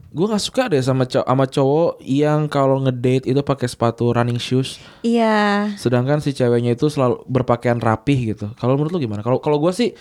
[0.07, 4.39] gue nggak suka deh sama cowok sama cowok yang kalau ngedate itu pakai sepatu running
[4.39, 5.75] shoes Iya.
[5.75, 8.47] sedangkan si ceweknya itu selalu berpakaian rapih gitu.
[8.55, 9.19] Kalau menurut lu gimana?
[9.19, 9.91] Kalau kalau gue sih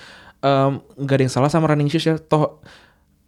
[0.97, 2.17] nggak ada yang salah sama running shoes ya.
[2.23, 2.63] Toh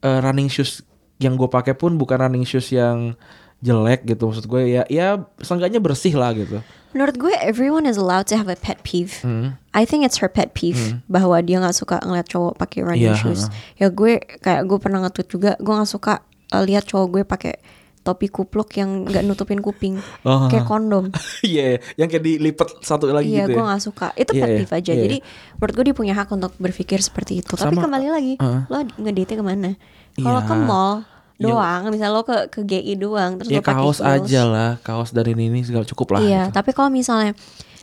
[0.00, 0.86] eh, running shoes
[1.18, 3.18] yang gue pakai pun bukan running shoes yang
[3.58, 6.62] jelek gitu maksud gue ya ya seenggaknya bersih lah gitu.
[6.90, 9.20] Menurut gue everyone is allowed to have a pet peeve.
[9.20, 9.60] Hmm.
[9.70, 13.20] I think it's her pet peeve bahwa dia nggak suka ngeliat cowok pakai running Iya,
[13.20, 13.46] shoes.
[13.74, 17.54] Ya gue kayak gue pernah nge-tweet juga, gue nggak suka uh, lihat cowok gue pakai
[18.00, 20.48] topi kupluk yang nggak nutupin kuping, Oh.
[20.48, 21.12] kayak kondom.
[21.44, 23.68] Iya, yang kayak dilipat satu lagi Iya, gitu gue ya.
[23.68, 24.06] nggak suka.
[24.14, 24.90] Itu Iya, pet iya, peeve aja.
[24.90, 25.16] iya, Jadi
[25.54, 27.52] menurut gue dia punya hak untuk berpikir seperti itu.
[27.52, 28.60] Tapi Sama- kembali lagi, Heeh.
[28.64, 29.76] lo ngedate ke mana?
[30.16, 30.48] Kalau Iya.
[30.48, 30.94] ke mall
[31.38, 31.46] Iya.
[31.48, 34.26] doang, misal lo ke ke GI doang, terus Ya lo pakai kaos heels.
[34.26, 36.20] aja lah, kaos dari ini segala cukup lah.
[36.20, 36.52] Iya, gitu.
[36.52, 37.32] tapi kalau misalnya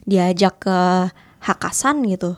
[0.04, 0.78] diajak ke
[1.40, 2.36] Hakasan gitu,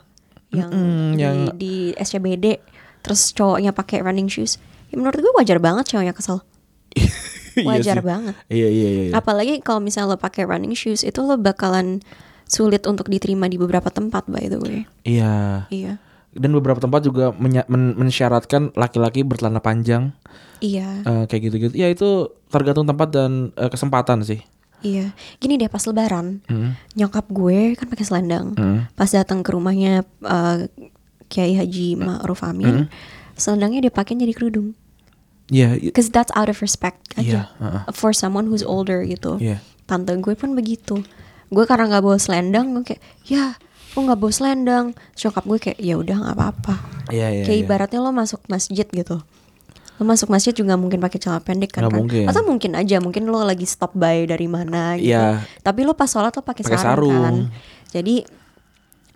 [0.49, 2.61] yang Mm-mm, di, yang- di SCBD,
[3.01, 6.39] terus cowoknya pakai running shoes, ya menurut gue wajar banget cowoknya kesel.
[7.57, 8.05] Iya wajar sih.
[8.05, 8.35] banget.
[8.47, 9.03] Iya iya iya.
[9.09, 9.13] iya.
[9.17, 12.05] Apalagi kalau misalnya lo pakai running shoes itu lo bakalan
[12.45, 14.85] sulit untuk diterima di beberapa tempat by the way.
[15.01, 15.65] Iya.
[15.67, 15.97] Iya.
[16.37, 17.65] Dan beberapa tempat juga men-
[17.97, 20.13] mensyaratkan laki-laki bercelana panjang
[20.57, 21.01] Iya.
[21.01, 21.73] eh, kayak gitu-gitu.
[21.73, 24.45] Ya itu tergantung tempat dan eh, kesempatan sih.
[24.79, 25.17] Iya.
[25.37, 26.77] Gini deh pas lebaran, Hmm.
[26.93, 28.53] nyokap gue kan pakai selendang.
[28.53, 28.85] Hmm.
[28.93, 30.69] Pas datang ke rumahnya eh,
[31.27, 32.85] Kiai Haji Ma'ruf Amin,
[33.33, 34.77] selendangnya dia pakai jadi kerudung.
[35.47, 35.75] Iya.
[35.75, 37.19] i- Cause that's out of respect Iya.
[37.19, 37.41] aja.
[37.57, 37.81] heeh.
[37.91, 39.35] For someone who's older gitu.
[39.37, 39.59] Iya.
[39.83, 41.01] Tante gue pun begitu.
[41.47, 43.55] Gue karena nggak bawa selendang, gue kayak, ya,
[43.97, 44.85] gue nggak bawa selendang.
[45.17, 46.75] Nyokap gue kayak, ya udah nggak apa-apa.
[47.09, 47.43] Iya iya.
[47.49, 47.65] kayak iya.
[47.65, 49.17] ibaratnya lo masuk masjid gitu.
[49.97, 51.97] Lo masuk masjid juga mungkin pakai celana pendek kan, kan?
[51.97, 52.29] mungkin.
[52.29, 55.09] Atau mungkin aja, mungkin lo lagi stop by dari mana gitu.
[55.09, 55.41] Iya.
[55.65, 57.25] Tapi lo pas sholat lo pakai Pakai sarung, kan.
[57.25, 57.39] sarung.
[57.89, 58.15] Jadi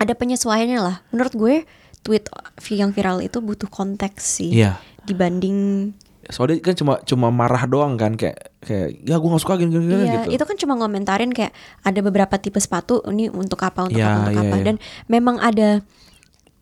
[0.02, 1.06] ada penyesuaiannya lah.
[1.14, 1.56] Menurut gue
[2.02, 2.26] tweet
[2.74, 4.50] yang viral itu butuh konteks sih.
[4.58, 4.82] Iya.
[5.06, 5.94] Dibanding
[6.32, 9.86] Soalnya kan cuma cuma marah doang kan kayak kayak ya gue gak suka gini gini
[9.86, 10.40] Iya, gitu.
[10.40, 11.52] itu kan cuma ngomentarin kayak
[11.84, 14.64] ada beberapa tipe sepatu ini untuk apa untuk Iya, apa untuk iya, apa iya.
[14.64, 15.70] dan memang ada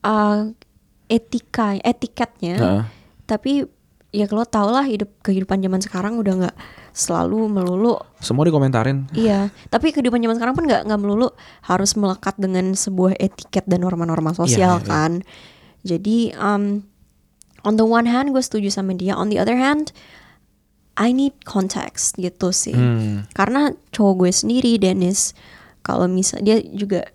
[0.01, 0.39] uh,
[1.05, 2.55] etika etiketnya.
[2.57, 2.83] Heeh.
[3.23, 3.51] Tapi
[4.09, 6.57] ya kalau tau lah hidup kehidupan zaman sekarang udah nggak
[6.89, 9.05] selalu melulu Semua dikomentarin.
[9.13, 11.29] iya tapi kehidupan zaman sekarang pun nggak nggak melulu
[11.61, 14.87] harus melekat dengan sebuah etiket dan norma-norma Iya, sosial iya.
[14.89, 15.11] kan
[15.85, 16.81] jadi um,
[17.63, 19.15] on the one hand gue setuju sama dia.
[19.15, 19.91] On the other hand
[20.99, 22.75] I need context gitu sih.
[22.75, 23.23] Hmm.
[23.31, 25.31] karena cowok gue sendiri Dennis
[25.79, 27.07] kalau misal dia juga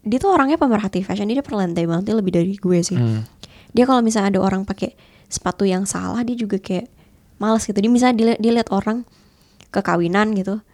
[0.00, 1.28] dia tuh orangnya pemerhati fashion.
[1.28, 2.96] Dia perlantai banget dia lebih dari gue sih.
[2.96, 3.28] Hmm.
[3.68, 4.96] dia kalau misalnya ada orang pakai
[5.28, 6.88] sepatu yang salah dia juga kayak
[7.36, 7.76] malas gitu.
[7.76, 9.04] Dia misalnya dia, dia lihat orang
[9.68, 10.64] ke kawinan gitu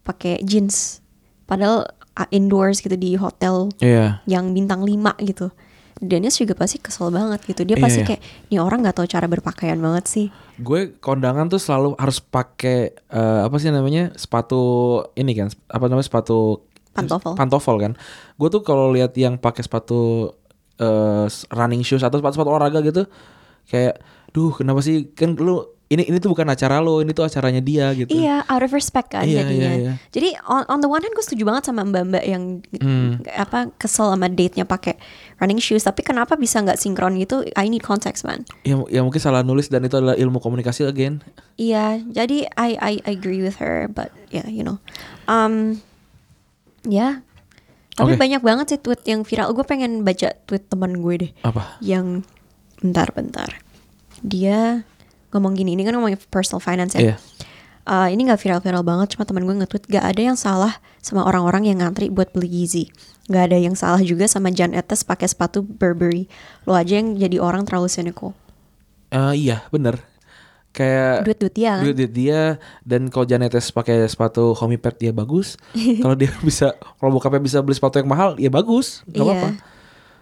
[0.00, 1.04] pakai jeans.
[1.44, 1.84] Padahal
[2.16, 4.24] uh, indoors gitu di hotel Iya.
[4.24, 5.52] yang bintang 5 gitu
[6.00, 8.06] Dennis juga pasti kesel banget gitu dia Iya, pasti iya.
[8.08, 12.78] kayak ini orang nggak tahu cara berpakaian banget sih Gue kondangan tuh selalu harus pakai
[12.92, 14.60] eh, apa sih namanya sepatu
[15.14, 17.32] ini kan apa namanya sepatu Pantofel.
[17.32, 17.92] pantofel kan.
[18.34, 20.32] Gue tuh kalau lihat yang pakai sepatu
[20.76, 23.06] eh, running shoes atau sepatu sepatu olahraga gitu
[23.64, 27.58] kayak, duh kenapa sih kan lu ini ini tuh bukan acara lo ini tuh acaranya
[27.58, 28.10] dia gitu.
[28.10, 29.70] Iya, out of respect kan Iya, jadinya.
[29.70, 29.92] iya, iya.
[30.08, 33.18] Jadi on, on the one hand gue setuju banget sama mbak-mbak yang Hmm.
[33.28, 34.94] apa kesel sama date-nya pakai
[35.40, 35.82] running shoes.
[35.82, 37.42] Tapi kenapa bisa nggak sinkron gitu?
[37.56, 38.44] I need context man.
[38.62, 41.24] Ya, ya mungkin salah nulis dan itu adalah ilmu komunikasi again.
[41.56, 44.78] Iya, jadi I I agree with her, but yeah, you know,
[45.26, 45.80] um,
[46.84, 47.24] ya.
[47.98, 48.20] Tapi Oke.
[48.22, 49.52] banyak banget sih tweet yang viral.
[49.52, 51.76] Gue pengen baca tweet teman gue deh, Apa?
[51.84, 52.24] yang
[52.80, 53.60] bentar-bentar.
[54.24, 54.88] Dia
[55.36, 57.12] ngomong gini, ini kan ngomongin personal finance ya.
[57.12, 57.16] Iya.
[57.90, 61.66] Uh, ini gak viral-viral banget, cuma teman gue nge-tweet gak ada yang salah sama orang-orang
[61.66, 62.86] yang ngantri buat beli Yeezy.
[63.26, 66.30] Gak ada yang salah juga sama Jan Etes pakai sepatu Burberry.
[66.70, 68.30] Lo aja yang jadi orang terlalu cynical.
[69.10, 69.98] Eh, iya, bener.
[70.70, 71.82] Kayak Duit-duit dia kan?
[71.82, 72.40] duit duit dia
[72.86, 75.58] dan kalau Janetes pakai sepatu Homipet dia bagus.
[76.02, 79.02] kalau dia bisa kalau bokapnya bisa beli sepatu yang mahal, ya bagus.
[79.10, 79.22] Gak iya.
[79.26, 79.48] apa-apa.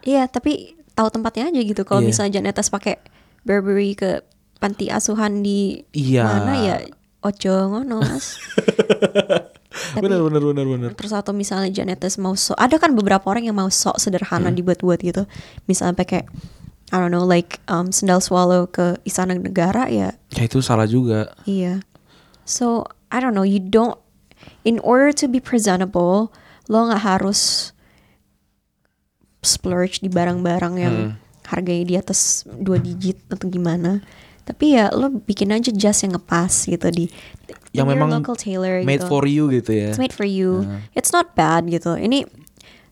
[0.09, 0.52] Iya, tapi
[0.96, 1.85] tahu tempatnya aja gitu.
[1.85, 2.09] Kalau Iya.
[2.09, 2.96] misalnya Jan Etes pakai
[3.44, 4.24] Burberry ke
[4.57, 6.24] panti asuhan di Iya.
[6.24, 6.76] mana ya
[7.20, 8.37] ojo ngono mas.
[9.94, 10.90] Tapi- Bener bener bener bener.
[10.98, 14.98] Terus atau misalnya Janetes mau sok, ada kan beberapa orang yang mau sok sederhana dibuat-buat
[15.00, 15.22] gitu.
[15.66, 16.26] Misalnya pakai
[16.88, 21.37] I don't know like um, sendal swallow ke istana negara ya Ya itu salah juga.
[21.44, 21.85] iya.
[22.48, 24.00] So I don't know you don't
[24.64, 26.33] in order to be presentable
[26.66, 27.70] lo nggak harus
[29.44, 30.96] splurge di barang-barang yang
[31.48, 34.00] harganya di atas dua digit atau gimana.
[34.49, 37.13] Tapi ya lo bikin aja jas yang ngepas gitu di
[37.77, 39.13] Yang memang local tailor Made gitu.
[39.13, 39.93] for you gitu ya.
[39.93, 40.65] It's made for you.
[40.97, 42.01] It's not bad gitu.
[42.01, 42.25] Ini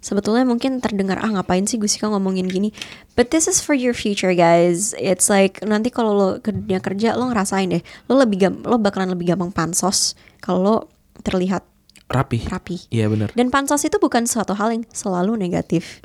[0.05, 2.77] sebetulnya mungkin terdengar ah ngapain sih Gusika ngomongin gini.
[3.17, 4.93] But this is for your future guys.
[5.01, 7.81] It's like nanti kalau lo ke dunia kerja lo ngerasain deh.
[8.13, 10.13] Lo lebih gam- lo bakalan lebih gampang pansos
[10.45, 10.77] kalau lo
[11.25, 11.65] terlihat
[12.07, 12.47] Rapi.
[12.47, 12.77] rapi.
[12.93, 13.33] Iya bener.
[13.33, 16.05] Dan pansos itu bukan suatu hal yang selalu negatif.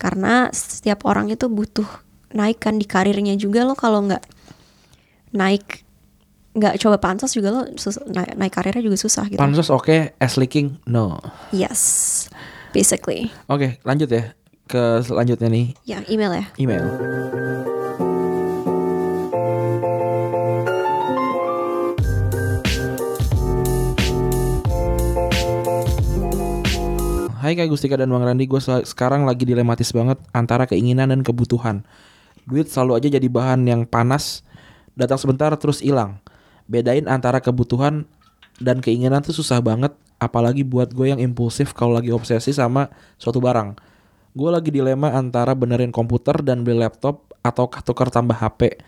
[0.00, 1.86] Karena setiap orang itu butuh
[2.34, 4.24] naikkan di karirnya juga lo kalau nggak
[5.36, 5.84] naik
[6.56, 7.62] nggak coba pansos juga lo
[8.08, 9.36] naik, naik karirnya juga susah gitu.
[9.36, 11.20] Pansos oke, ass licking no.
[11.52, 12.26] Yes,
[12.72, 13.28] basically.
[13.46, 14.32] Oke, lanjut ya
[14.66, 16.44] ke selanjutnya nih Ya, email ya.
[16.58, 16.84] email.
[27.36, 31.86] Hai Kak Gustika dan Bang Randi, gue sekarang lagi dilematis banget antara keinginan dan kebutuhan.
[32.42, 34.42] Duit selalu aja jadi bahan yang panas,
[34.96, 36.18] datang sebentar terus hilang.
[36.66, 38.08] Bedain antara kebutuhan
[38.58, 43.38] dan keinginan tuh susah banget, apalagi buat gue yang impulsif kalau lagi obsesi sama suatu
[43.38, 43.76] barang.
[44.36, 48.80] Gue lagi dilema antara benerin komputer dan beli laptop atau tukar tambah HP.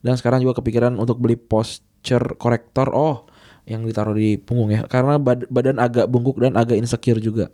[0.00, 2.92] Dan sekarang juga kepikiran untuk beli posture corrector.
[2.94, 3.26] Oh,
[3.66, 7.50] yang ditaruh di punggung ya karena bad- badan agak bungkuk dan agak insecure juga.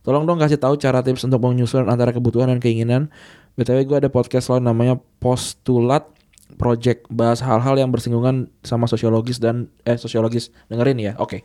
[0.00, 3.12] Tolong dong kasih tahu cara tips untuk menyusun antara kebutuhan dan keinginan.
[3.60, 6.08] BTW gue ada podcast lain namanya Postulat
[6.56, 11.12] Project bahas hal-hal yang bersinggungan sama sosiologis dan eh sosiologis dengerin ya.
[11.18, 11.44] Oke.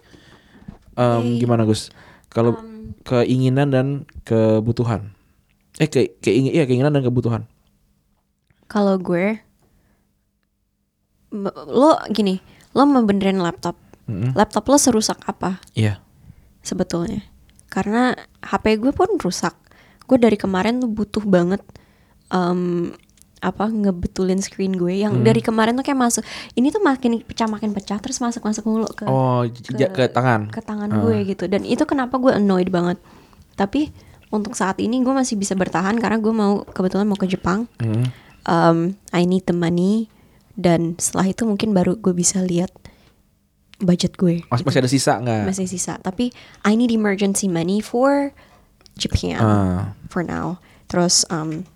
[0.96, 1.92] Em, gimana Gus?
[2.30, 2.56] Kalau
[3.04, 3.88] keinginan dan
[4.24, 5.12] kebutuhan.
[5.76, 7.44] Eh ke keingin iya keinginan dan kebutuhan.
[8.66, 9.38] Kalau gue,
[11.70, 12.40] lo gini,
[12.72, 13.76] lo mau benerin laptop.
[14.06, 14.38] Mm-mm.
[14.38, 15.98] Laptop lo serusak apa Iya.
[16.62, 17.26] sebetulnya?
[17.68, 19.58] Karena HP gue pun rusak.
[20.06, 21.62] Gue dari kemarin tuh butuh banget
[22.30, 22.94] em,
[23.46, 25.24] apa ngebetulin screen gue yang Hmm.
[25.24, 26.24] dari kemarin tuh kayak masuk.
[26.52, 30.50] Ini tuh makin pecah makin pecah terus masuk masuk mulu ke Oh, j- ke tangan.
[30.50, 31.00] ke tangan Ah.
[31.00, 32.98] gue gitu dan itu kenapa gue annoyed banget
[33.54, 33.94] tapi
[34.28, 38.10] untuk saat ini gue masih bisa bertahan karena gue mau kebetulan mau ke Jepang Hmm.
[38.44, 38.78] um,
[39.10, 40.10] I need the money
[40.54, 42.74] dan setelah itu mungkin baru gue bisa lihat
[43.78, 45.44] budget gue Mas- masih ada sisa nggak?
[45.46, 46.32] masih sisa tapi
[46.62, 48.32] I need emergency money for
[48.94, 49.84] Japan Ah.
[50.08, 51.75] for now terus um, uh,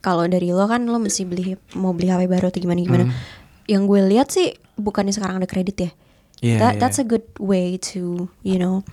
[0.00, 3.14] kalau dari lo kan lo mesti beli mau beli HP baru atau gimana gimana Hmm.
[3.66, 5.90] yang gue lihat sih bukannya sekarang ada kredit ya
[6.36, 6.80] Iya, that iya.
[6.80, 8.84] that's a good way to you know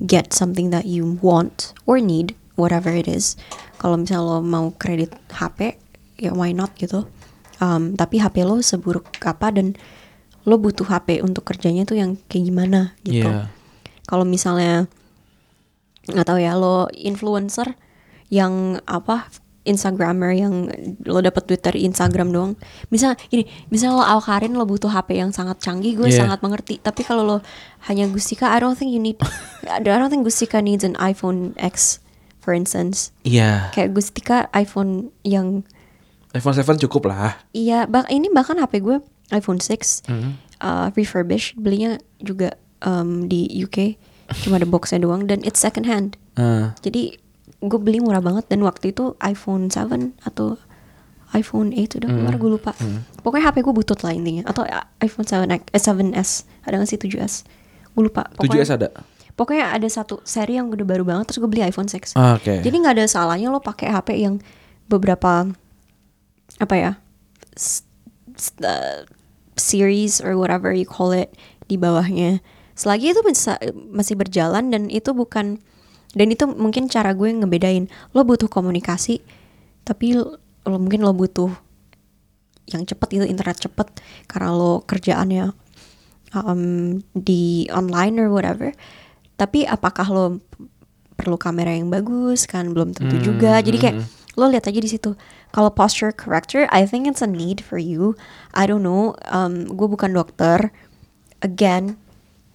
[0.00, 3.34] get something that you want or need whatever it is
[3.76, 5.74] kalau misalnya lo mau kredit HP
[6.18, 7.06] ya why not gitu
[7.54, 9.78] Um, tapi HP lo seburuk apa dan
[10.42, 13.46] lo butuh HP untuk kerjanya tuh yang kayak gimana gitu Iya.
[14.04, 14.90] kalau misalnya
[16.04, 17.78] nggak tahu ya lo influencer
[18.26, 19.30] yang apa
[19.64, 20.68] Instagramer yang
[21.02, 22.52] lo dapet duit dari Instagram doang.
[22.88, 26.24] Misal gini, misal lo Alkarin lo butuh HP yang sangat canggih, gue Iya.
[26.24, 26.78] sangat mengerti.
[26.78, 27.36] Tapi kalau lo
[27.84, 29.16] hanya Gustika, I don't think you need
[29.68, 31.98] I don't think Gustika needs an iPhone X
[32.38, 33.08] for instance.
[33.24, 33.72] Iya.
[33.72, 35.64] Kayak Gustika iPhone yang
[36.30, 37.40] iPhone 7 cukup lah.
[37.50, 38.98] iya, bah, ini bahkan HP gue
[39.30, 40.36] iPhone 6 Hmm.
[40.60, 43.96] uh, refurbished, belinya juga um, di UK.
[44.42, 46.18] Cuma ada boxnya doang dan it's second hand.
[46.34, 46.74] Ah.
[46.82, 47.16] Jadi
[47.64, 50.60] gue beli murah banget dan waktu itu iPhone 7 atau
[51.34, 52.70] iPhone 8 udah keluar gue lupa.
[53.24, 56.30] Pokoknya HP gue butut lah intinya atau uh, iPhone 7 eh, 7s
[56.62, 57.34] ada nggak sih 7s?
[57.96, 58.30] Gue lupa.
[58.38, 58.88] 7S ada.
[59.34, 62.14] Pokoknya ada satu seri yang udah baru banget terus gue beli iPhone 6.
[62.14, 62.62] Ah, Oke.
[62.62, 64.38] Jadi nggak ada salahnya lo pakai HP yang
[64.86, 65.50] beberapa
[66.62, 66.92] apa ya
[69.58, 71.34] series or whatever you call it
[71.66, 72.38] di bawahnya.
[72.78, 73.22] Selagi itu
[73.90, 75.62] masih berjalan dan itu bukan
[76.14, 79.20] dan itu mungkin cara gue ngebedain lo butuh komunikasi
[79.84, 81.52] tapi lo, lo mungkin lo butuh
[82.68, 84.00] yang cepet itu internet cepet.
[84.24, 85.52] Karena lo kerjaannya
[86.32, 88.72] um, di online or whatever.
[89.36, 90.24] Tapi apakah lo
[91.14, 92.72] perlu kamera yang bagus kan?
[92.72, 93.60] Belum tentu Hmm, juga.
[93.60, 93.96] Jadi kayak
[94.34, 95.14] lo lihat aja di situ.
[95.54, 98.18] Kalau posture corrector I think it's a need for you.
[98.56, 99.14] I don't know.
[99.30, 100.72] Um, gue bukan dokter.
[101.44, 102.00] Again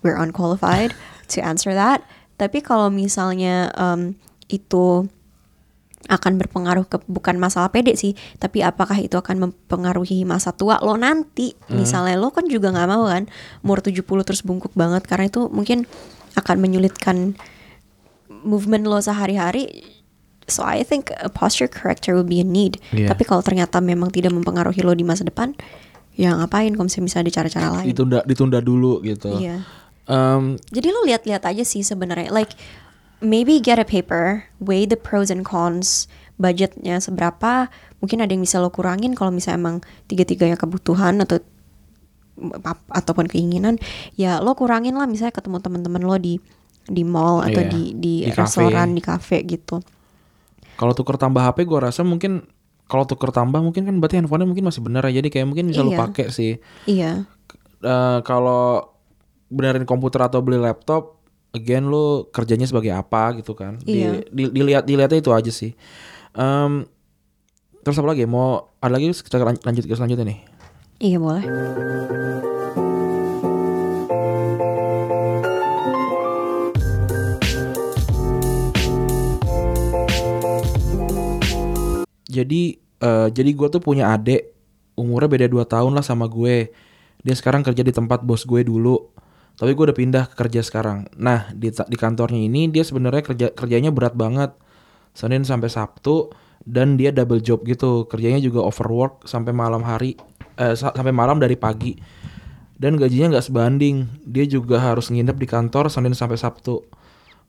[0.01, 0.95] we're unqualified
[1.29, 2.01] to answer that
[2.39, 4.15] tapi kalau misalnya um,
[4.47, 5.11] itu
[6.07, 10.95] akan berpengaruh ke bukan masalah pede sih tapi apakah itu akan mempengaruhi masa tua lo
[10.95, 11.53] nanti?
[11.69, 13.27] Misalnya lo kan juga nggak mau kan
[13.61, 15.83] umur 70 terus bungkuk banget karena itu mungkin
[16.39, 17.35] akan menyulitkan
[18.31, 19.83] movement lo sehari-hari.
[20.49, 22.81] So I think a posture corrector will be a need.
[22.95, 23.13] Iya.
[23.13, 25.53] tapi kalau ternyata memang tidak mempengaruhi lo di masa depan
[26.17, 27.91] ya ngapain kalau misalnya bisa ada cara-cara lain?
[27.91, 29.35] Ditunda ditunda dulu gitu.
[29.37, 29.61] iya
[30.09, 32.57] Em, jadi lo lihat-lihat aja sih sebenarnya like
[33.21, 37.69] maybe get a paper, weigh the pros and cons, budgetnya seberapa,
[37.99, 39.75] mungkin ada yang bisa lo kurangin kalau misalnya emang
[40.07, 41.37] tiga-tiganya kebutuhan atau
[42.89, 43.75] ataupun keinginan,
[44.15, 46.39] ya lo kurangin lah misalnya ketemu teman-teman lo di
[46.87, 48.39] di mall atau Iya, di di, di cafe.
[48.39, 49.83] restoran, di cafe gitu.
[50.73, 52.47] kalau tuker tambah HP gue rasa mungkin
[52.87, 55.19] kalau tuker tambah mungkin kan berarti handphonenya mungkin masih bener ya.
[55.19, 55.97] Jadi kayak mungkin bisa Iya.
[55.99, 56.55] pakai sih.
[56.87, 57.27] Iya.
[57.83, 58.87] Eh, kalau
[59.49, 61.17] benerin komputer atau beli laptop,
[61.51, 63.81] again lu kerjanya sebagai apa gitu kan?
[63.81, 64.11] Di- Iya.
[64.29, 65.73] di- dilihat dilihatnya itu aja sih.
[66.37, 66.85] Em,
[67.81, 68.29] terus apa lagi?
[68.29, 70.39] Mau ada lagi kita lan- lanjut ke selanjutnya nih.
[71.01, 71.43] Iya boleh.
[82.29, 84.53] Jadi eh, jadi gue tuh punya adik
[84.93, 86.69] umurnya beda 2 tahun lah sama gue.
[87.19, 89.09] Dia sekarang kerja di tempat bos gue dulu.
[89.59, 91.11] Tapi gue udah pindah ke kerja sekarang.
[91.19, 94.55] Nah di di kantornya ini dia sebenarnya kerja kerjanya berat banget.
[95.11, 96.31] Senin sampai Sabtu
[96.63, 98.07] dan dia double job gitu.
[98.07, 100.15] Kerjanya juga overwork sampai malam hari
[100.55, 101.99] eh, sa- sampai malam dari pagi.
[102.79, 104.07] Dan gajinya nggak sebanding.
[104.23, 106.87] Dia juga harus nginep di kantor Senin sampai Sabtu.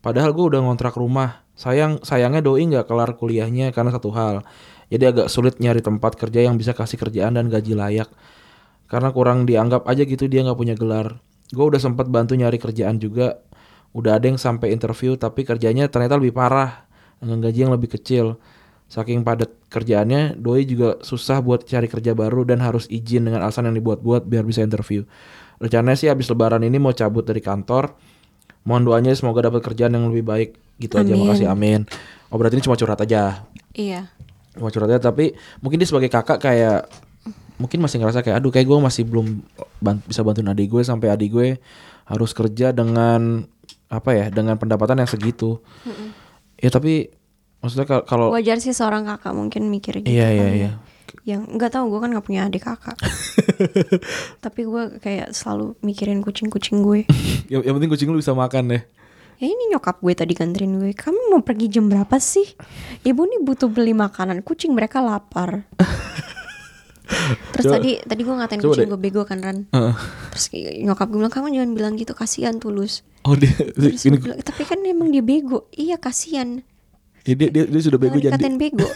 [0.02, 1.46] Padahal gue udah ngontrak rumah.
[1.54, 4.42] Sayang sayangnya doi nggak kelar kuliahnya karena satu hal.
[4.90, 8.10] Jadi agak sulit nyari tempat kerja yang bisa kasih kerjaan dan gaji layak.
[8.90, 11.22] Karena kurang dianggap aja gitu dia nggak punya gelar.
[11.50, 13.42] Gue udah sempat bantu nyari kerjaan juga.
[13.90, 16.86] Udah ada yang sampai interview tapi kerjanya ternyata lebih parah.
[17.20, 18.40] Dengan gaji yang lebih kecil.
[18.90, 23.70] Saking padat kerjaannya doi juga susah buat cari kerja baru dan harus izin dengan alasan
[23.70, 25.06] yang dibuat-buat biar bisa interview.
[25.62, 27.92] Rencananya sih habis lebaran ini mau cabut dari kantor.
[28.64, 30.50] Mohon doanya semoga dapat kerjaan yang lebih baik.
[30.80, 31.22] Gitu aja Amin.
[31.22, 31.80] makasih amin.
[32.32, 33.44] Oh berarti ini cuma curhat aja?
[33.76, 34.10] Iya.
[34.50, 36.90] cuma curhatnya tapi mungkin dia sebagai kakak kayak
[37.60, 39.44] mungkin masih ngerasa kayak aduh kayak gue masih belum
[39.78, 41.48] ban- bisa bantuin adik gue sampai adik gue
[42.08, 43.44] harus kerja dengan
[43.86, 45.60] apa ya dengan pendapatan yang segitu
[46.56, 47.12] ya tapi
[47.60, 50.08] maksudnya kal- kalau Wajar sih seorang kakak mungkin mikir gitu.
[50.08, 50.56] iya iya kan ya.
[50.56, 50.72] iya
[51.20, 52.96] Yang nggak tahu gue kan nggak punya adik kakak.
[54.44, 57.04] Tapi gue kayak selalu mikirin kucing-kucing gue.
[57.52, 58.82] yang, yang penting kucing lu bisa makan deh
[59.36, 60.92] Ya ini nyokap gue tadi nganterin gue.
[60.92, 62.44] Kamu mau pergi jam berapa sih?
[63.02, 64.44] Ibu nih butuh beli makanan.
[64.44, 65.64] Kucing mereka lapar.
[67.54, 69.58] Terus Coba- tadi tadi gue ngatain coba kucing gue bego kan Ran.
[69.70, 69.94] Heeh.
[70.34, 70.44] Terus
[70.86, 73.02] nyokap gue bilang kamu jangan bilang gitu kasihan tulus.
[73.28, 75.66] oh dia Terus ini bilang tapi kan emang dia bego.
[75.74, 76.62] Iya kasihan.
[77.20, 78.88] dia, dia, dia, dia sudah bego Jangan jadi dikatain bego.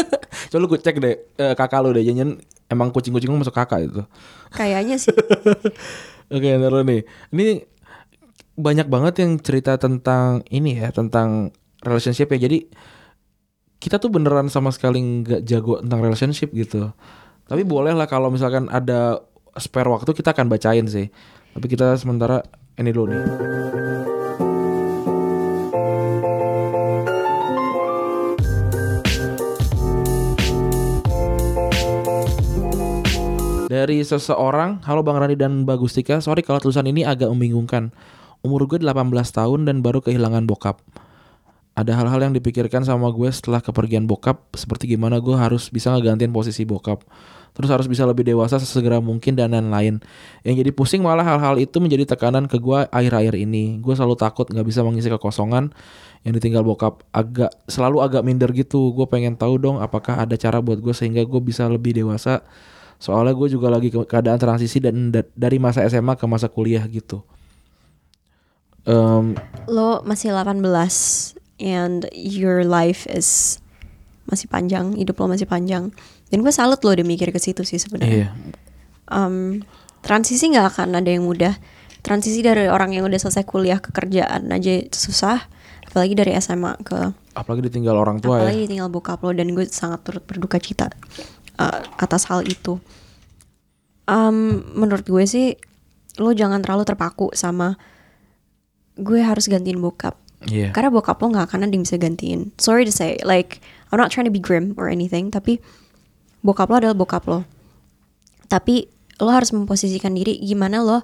[0.54, 2.38] coba lu cek deh eh, kakak lu deh jangan
[2.70, 4.02] emang kucing-kucing lu masuk kakak itu
[4.54, 5.10] Kayaknya sih.
[6.34, 7.02] Oke, ntar nih.
[7.34, 7.46] Ini
[8.54, 11.50] banyak banget yang cerita tentang ini ya, tentang
[11.82, 12.46] relationship ya.
[12.46, 12.70] Jadi
[13.82, 16.94] kita tuh beneran sama sekali nggak jago tentang relationship gitu.
[17.44, 19.20] Tapi boleh lah kalau misalkan ada
[19.60, 21.12] spare waktu kita akan bacain sih.
[21.52, 22.40] Tapi kita sementara
[22.80, 23.24] ini dulu nih.
[33.68, 37.92] Dari seseorang, halo Bang Rani dan Mbak Gustika, sorry kalau tulisan ini agak membingungkan.
[38.40, 40.80] Umur gue 18 tahun dan baru kehilangan bokap.
[41.74, 46.30] Ada hal-hal yang dipikirkan sama gue setelah kepergian bokap, seperti gimana gue harus bisa ngegantiin
[46.30, 47.02] posisi bokap.
[47.54, 50.02] Terus harus bisa lebih dewasa sesegera mungkin dan lain-lain.
[50.42, 53.78] Yang jadi pusing malah hal-hal itu menjadi tekanan ke gue akhir-akhir ini.
[53.78, 55.70] Gue selalu takut nggak bisa mengisi kekosongan
[56.26, 57.06] yang ditinggal bokap.
[57.14, 58.90] Agak selalu agak minder gitu.
[58.90, 62.42] Gue pengen tahu dong apakah ada cara buat gue sehingga gue bisa lebih dewasa
[63.04, 66.84] Soalnya gue juga lagi ke- keadaan transisi dan da- dari masa SMA ke masa kuliah
[66.88, 67.20] gitu.
[68.84, 69.36] Em,
[69.68, 73.60] Lo masih 18 and your life is
[74.24, 75.92] masih panjang, hidup lo masih panjang.
[76.32, 78.28] Dan gue salut lo udah mikir ke situ sih sebenarnya.
[78.28, 78.28] iya,
[79.12, 79.60] um,
[80.00, 81.56] transisi nggak akan ada yang mudah.
[82.04, 85.48] Transisi dari orang yang udah selesai kuliah ke kerjaan aja susah,
[85.88, 86.98] apalagi dari SMA ke
[87.38, 88.50] apalagi ditinggal orang tua ya.
[88.50, 90.90] apalagi tinggal bokap lo dan gue sangat turut berduka cita
[91.58, 92.82] uh, atas hal itu.
[94.04, 95.56] Um, menurut gue sih
[96.20, 97.78] lo jangan terlalu terpaku sama
[98.98, 100.18] gue harus gantiin bokap.
[100.44, 100.70] Iya.
[100.76, 102.52] Karena bokap lo nggak akan ada yang bisa gantiin.
[102.60, 105.58] Sorry to say, like I'm not trying to be grim or anything, tapi
[106.44, 107.42] bokap lo adalah bokap lo.
[108.46, 108.86] Tapi
[109.18, 111.00] lo harus memposisikan diri gimana lo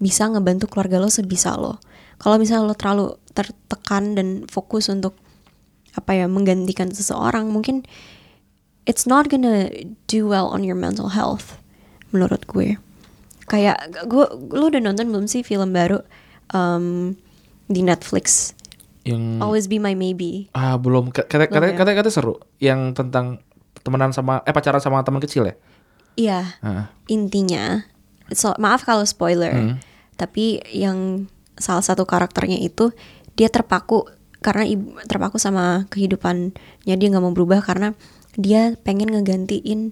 [0.00, 1.76] bisa ngebantu keluarga lo sebisa lo.
[2.18, 5.14] Kalau misalnya lo terlalu tertekan dan fokus untuk
[5.94, 7.84] apa ya menggantikan seseorang, mungkin
[8.88, 9.68] it's not gonna
[10.08, 11.60] do well on your mental health
[12.10, 12.80] menurut gue.
[13.46, 14.24] Kayak gue
[14.56, 16.00] lo udah nonton belum sih film baru
[16.52, 17.16] um,
[17.68, 18.56] di Netflix
[19.04, 20.52] Yang Always Be My Maybe.
[20.56, 21.76] ah belum kata ya?
[21.76, 23.40] kata kata seru yang tentang
[23.82, 25.54] temenan sama eh pacaran sama teman kecil ya.
[26.18, 26.84] Iya, Heeh.
[27.08, 27.86] intinya
[28.34, 29.76] so, maaf kalau spoiler, Hmm.
[30.18, 32.90] tapi yang salah satu karakternya itu
[33.34, 34.06] dia terpaku
[34.38, 37.94] karena ibu terpaku sama kehidupannya dia nggak mau berubah karena
[38.38, 39.90] dia pengen ngegantiin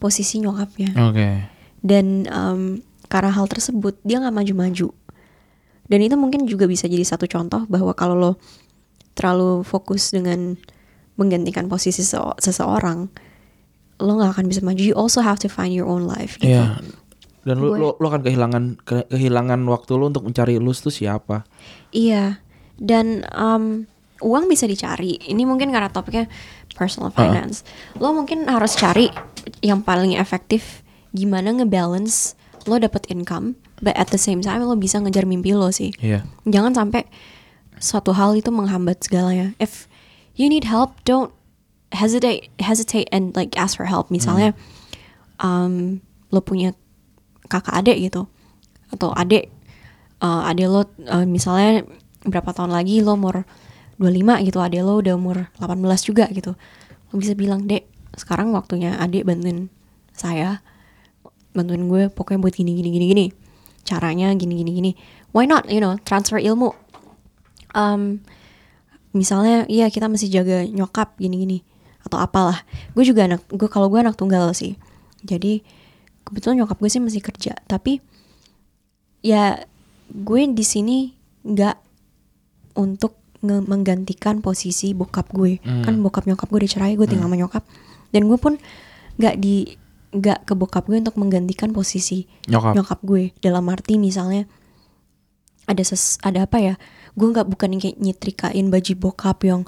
[0.00, 1.28] posisi nyokapnya Oke.
[1.84, 2.80] dan em,
[3.12, 4.88] karena hal tersebut dia nggak maju-maju
[5.92, 8.32] dan itu mungkin juga bisa jadi satu contoh bahwa kalau lo
[9.12, 10.56] terlalu fokus dengan
[11.22, 13.06] menggantikan posisi sese- seseorang
[14.02, 16.58] lo nggak akan bisa maju you also have to find your own life gitu.
[16.58, 16.82] Iya.
[17.46, 21.46] Dan Gue- lu lu akan kehilangan ke- kehilangan waktu lu untuk mencari lu tuh siapa?
[21.94, 22.42] Iya,
[22.78, 23.86] dan um,
[24.22, 25.18] uang bisa dicari.
[25.18, 26.26] Ini mungkin karena topiknya
[26.74, 27.62] personal finance.
[27.98, 29.10] Lo mungkin harus cari
[29.62, 32.38] yang paling efektif gimana ngebalance
[32.70, 35.90] lo dapet income, but at the same time lo bisa ngejar mimpi lo sih.
[35.98, 36.22] Iya.
[36.46, 37.06] Jangan sampai
[37.82, 39.50] suatu hal itu menghambat segalanya.
[39.58, 39.90] If
[40.36, 41.32] you need help, don't
[41.92, 44.08] hesitate, hesitate and like ask for help.
[44.08, 44.56] Misalnya,
[45.40, 46.00] um,
[46.32, 46.72] lo punya
[47.48, 48.24] kakak adik gitu,
[48.88, 49.52] atau adik,
[50.24, 51.84] uh, adik lo uh, misalnya
[52.24, 53.44] berapa tahun lagi lo umur
[54.00, 56.56] 25 gitu, adik lo udah umur 18 juga gitu.
[57.12, 57.84] Lo bisa bilang, dek,
[58.16, 59.68] sekarang waktunya adik bantuin
[60.16, 60.64] saya,
[61.52, 63.26] bantuin gue pokoknya buat gini gini gini gini.
[63.82, 64.92] Caranya gini gini gini.
[65.36, 66.72] Why not, you know, transfer ilmu.
[67.72, 68.20] Um,
[69.12, 71.60] misalnya iya kita masih jaga nyokap gini-gini
[72.02, 72.64] atau apalah.
[72.92, 74.74] Gue juga anak gue kalau gue anak tunggal sih.
[75.22, 75.62] Jadi
[76.22, 77.54] kebetulan nyokap gue sih masih kerja.
[77.62, 78.00] Tapi
[79.22, 79.62] ya
[80.08, 81.76] gue di sini nggak
[82.74, 85.60] untuk nge- menggantikan posisi bokap gue.
[85.62, 85.82] Hmm.
[85.82, 87.64] kan bokap nyokap gue udah cerai gue tinggal sama nyokap.
[88.10, 88.56] Dan gue pun
[89.16, 89.76] nggak di
[90.12, 92.76] nggak ke bokap gue untuk menggantikan posisi Nyokap.
[92.76, 93.32] nyokap gue.
[93.40, 94.44] Dalam arti misalnya
[95.64, 96.74] ada ses ada apa ya
[97.12, 99.62] gue nggak bukan yang kayak nyetrikain baju bokap yang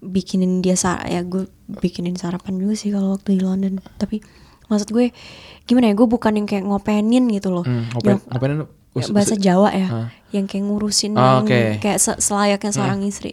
[0.00, 4.20] bikinin dia sa ya gue bikinin sarapan juga sih kalau waktu di London tapi
[4.66, 5.12] maksud gue
[5.64, 8.52] gimana ya gue bukan yang kayak ngopenin gitu loh Hmm, ngapain, Nyok- ngapain
[8.94, 10.08] ya, bahasa Jawa ya Hah?
[10.30, 11.44] yang kayak ngurusin Oh, yang.
[11.44, 11.76] Hmm.
[11.78, 13.32] kayak se- selayaknya seorang istri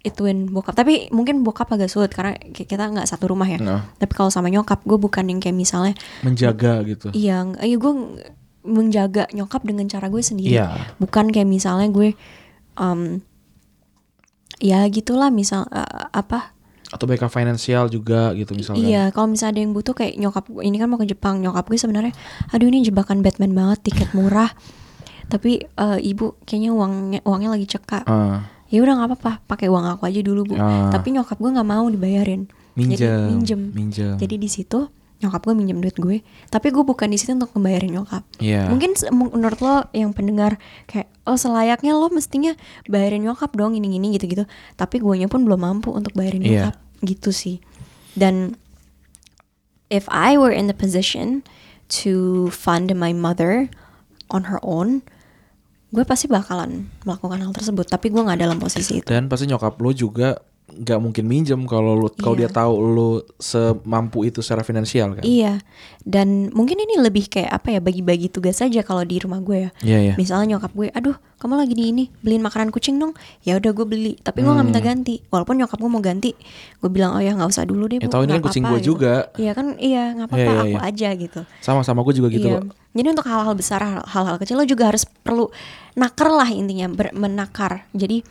[0.00, 3.90] ituin bokap tapi mungkin bokap agak sulit karena ki- kita nggak satu rumah ya Nah,
[3.96, 7.10] tapi kalau sama nyokap gue bukan yang kayak misalnya menjaga gitu.
[7.10, 7.92] iya iya gue
[8.66, 10.74] menjaga nyokap dengan cara gue sendiri Iya.
[10.98, 12.18] bukan kayak misalnya gue
[12.74, 13.22] um,
[14.58, 16.52] ya gitulah misal uh, apa
[16.86, 18.78] Atau backup finansial juga gitu misalnya.
[18.78, 21.66] Iya, kalau misalnya ada yang butuh kayak nyokap gue- ini kan mau ke Jepang, nyokap
[21.66, 22.14] gue sebenarnya,
[22.48, 24.54] aduh ini jebakan Batman banget, tiket murah.
[25.26, 28.06] Tapi eh, ibu kayaknya uangnya uangnya lagi cekak.
[28.06, 30.54] Ah, Ya udah nggak apa-apa, pakai uang aku aja dulu bu.
[30.54, 30.86] Ah.
[30.88, 32.46] Tapi nyokap gue nggak mau dibayarin.
[32.46, 33.20] Jadi minjem.
[33.26, 33.60] minjem.
[33.72, 34.14] Minjem.
[34.16, 34.86] Jadi di situ
[35.16, 36.20] nyokap gue minjem duit gue,
[36.52, 38.20] tapi gue bukan di situ untuk membayarin nyokap.
[38.36, 38.68] Iya.
[38.68, 42.52] Mungkin menurut lo yang pendengar kayak oh selayaknya lo mestinya
[42.84, 44.44] bayarin nyokap dong ini-ini gitu-gitu.
[44.76, 46.50] Tapi guanya pun belum mampu untuk bayarin Iya.
[46.68, 46.76] nyokap
[47.08, 47.64] gitu sih.
[48.12, 48.60] Dan
[49.88, 51.40] if I were in the position
[52.04, 53.72] to fund my mother
[54.28, 55.00] on her own,
[55.96, 57.88] gue pasti bakalan melakukan hal tersebut.
[57.88, 59.08] Tapi gue nggak dalam posisi itu.
[59.08, 60.36] Dan pasti nyokap lo juga
[60.76, 62.54] nggak mungkin minjem kalau lu kalau dia Iya.
[62.54, 65.22] tahu lo semampu itu secara finansial kan.
[65.22, 65.64] Iya.
[66.00, 69.70] Dan mungkin ini lebih kayak apa ya bagi-bagi tugas saja kalau di rumah gue ya.
[69.80, 70.14] Iya iya.
[70.14, 73.12] Misalnya nyokap gue, aduh kamu lagi di ini beliin makanan kucing dong.
[73.40, 75.18] Ya udah gue beli, tapi gue nggak minta ganti.
[75.26, 76.30] Walaupun nyokap gue mau ganti,
[76.76, 77.98] gue bilang oh ya nggak usah dulu deh.
[77.98, 78.90] Ya Bu, tahu ini kan kucing apa-apa," gue gitu.
[78.94, 79.14] juga.
[79.34, 80.80] Iya kan, iya nggak apa-apa, Iya, iya, aku iya.
[80.86, 81.40] aja gitu.
[81.58, 82.60] Sama-sama gue juga gitu iya.
[82.92, 85.52] Jadi untuk hal-hal besar, hal- hal-hal kecil lo juga harus perlu
[85.94, 87.84] nakar lah intinya, ber- menakar.
[87.92, 88.24] Jadi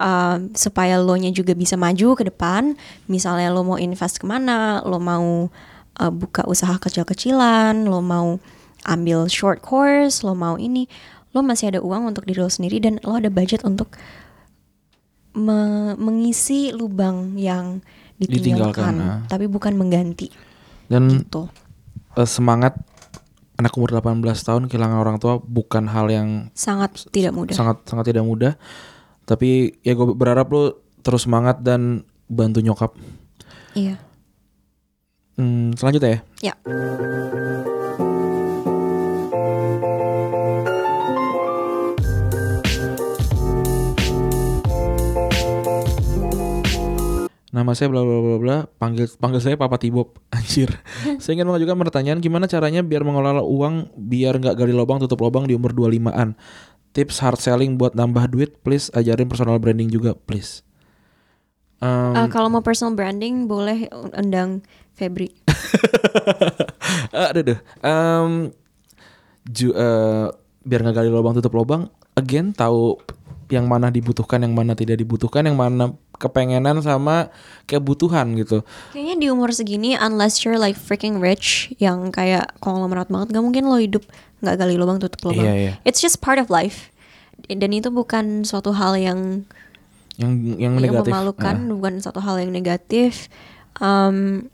[0.00, 2.74] um, supaya lo nya juga bisa maju ke depan.
[3.06, 5.52] Misalnya lo mau invest ke mana, lo mau
[6.00, 8.40] uh, buka usaha kecil-kecilan, lo mau
[8.88, 10.88] ambil short course, lo mau ini,
[11.30, 13.92] lo masih ada uang untuk diri lo sendiri dan lo ada budget untuk
[15.36, 17.84] me- mengisi lubang yang
[18.20, 18.36] Ditinggalkan,
[18.76, 19.20] ditinggalkan, ah.
[19.32, 20.28] tapi bukan mengganti
[20.92, 21.48] Dan gitu.
[22.16, 22.76] eh, semangat
[23.56, 27.56] anak umur 18 tahun kehilangan orang tua bukan hal yang Sangat tidak mudah.
[27.56, 28.60] sangat sangat tidak mudah.
[29.30, 32.98] Tapi ya gue berharap lo terus semangat dan bantu nyokap.
[33.78, 33.94] Iya.
[35.38, 36.50] Hmm, selanjutnya ya.
[36.50, 36.54] Ya.
[47.50, 50.18] Nama saya bla bla bla bla, panggil panggil saya Papa Tibob.
[50.34, 50.70] Anjir.
[51.22, 55.50] saya ingin mengajukan pertanyaan gimana caranya biar mengelola uang biar nggak gali lubang tutup lubang
[55.50, 56.38] di umur 25-an.
[56.90, 60.66] Tips hard selling buat nambah duit, please ajarin personal branding juga, please.
[61.78, 64.60] Em, Eh, kalau mau personal branding boleh undang
[64.92, 65.30] Febri.
[67.14, 67.58] ada deh.
[67.80, 68.50] Em,
[69.46, 70.26] ju- eh,
[70.60, 72.98] biar nggak gali lubang tutup lubang, again tahu
[73.48, 77.32] yang mana dibutuhkan, yang mana tidak dibutuhkan, yang mana kepengenan sama
[77.64, 78.60] kebutuhan gitu.
[78.92, 83.64] Kayaknya di umur segini unless you're like freaking rich yang kayak konglomerat banget gak mungkin
[83.66, 84.04] lo hidup
[84.44, 85.48] nggak gali lubang tutup lubang.
[85.48, 85.72] Iya, iya.
[85.82, 86.92] It's just part of life.
[87.48, 89.48] Dan itu bukan suatu hal yang
[90.20, 91.08] Yang yang yang negatif.
[91.08, 91.68] memalukan, Ah.
[91.72, 93.32] bukan suatu hal yang negatif.
[93.80, 94.48] Um,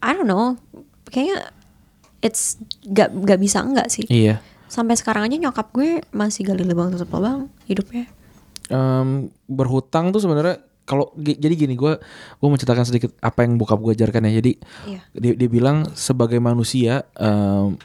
[0.00, 0.56] I don't know.
[1.08, 1.52] Kayaknya
[2.18, 2.56] it's
[2.88, 4.08] gak, gak bisa enggak sih.
[4.08, 4.40] Iya.
[4.68, 8.08] Sampai sekarang aja nyokap gue masih gali lubang tutup lubang hidupnya.
[8.68, 9.08] Em,
[9.48, 12.00] berhutang tuh sebenarnya kalau jadi gini gue
[12.36, 14.52] gue menceritakan sedikit apa yang bokap gue ajarkan ya jadi
[14.88, 15.00] Iya.
[15.12, 17.76] dia, dia bilang sebagai manusia em,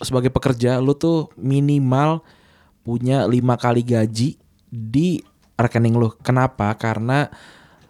[0.00, 2.20] sebagai pekerja lu tuh minimal
[2.80, 4.36] punya lima kali gaji
[4.68, 5.20] di
[5.56, 7.28] rekening lu kenapa karena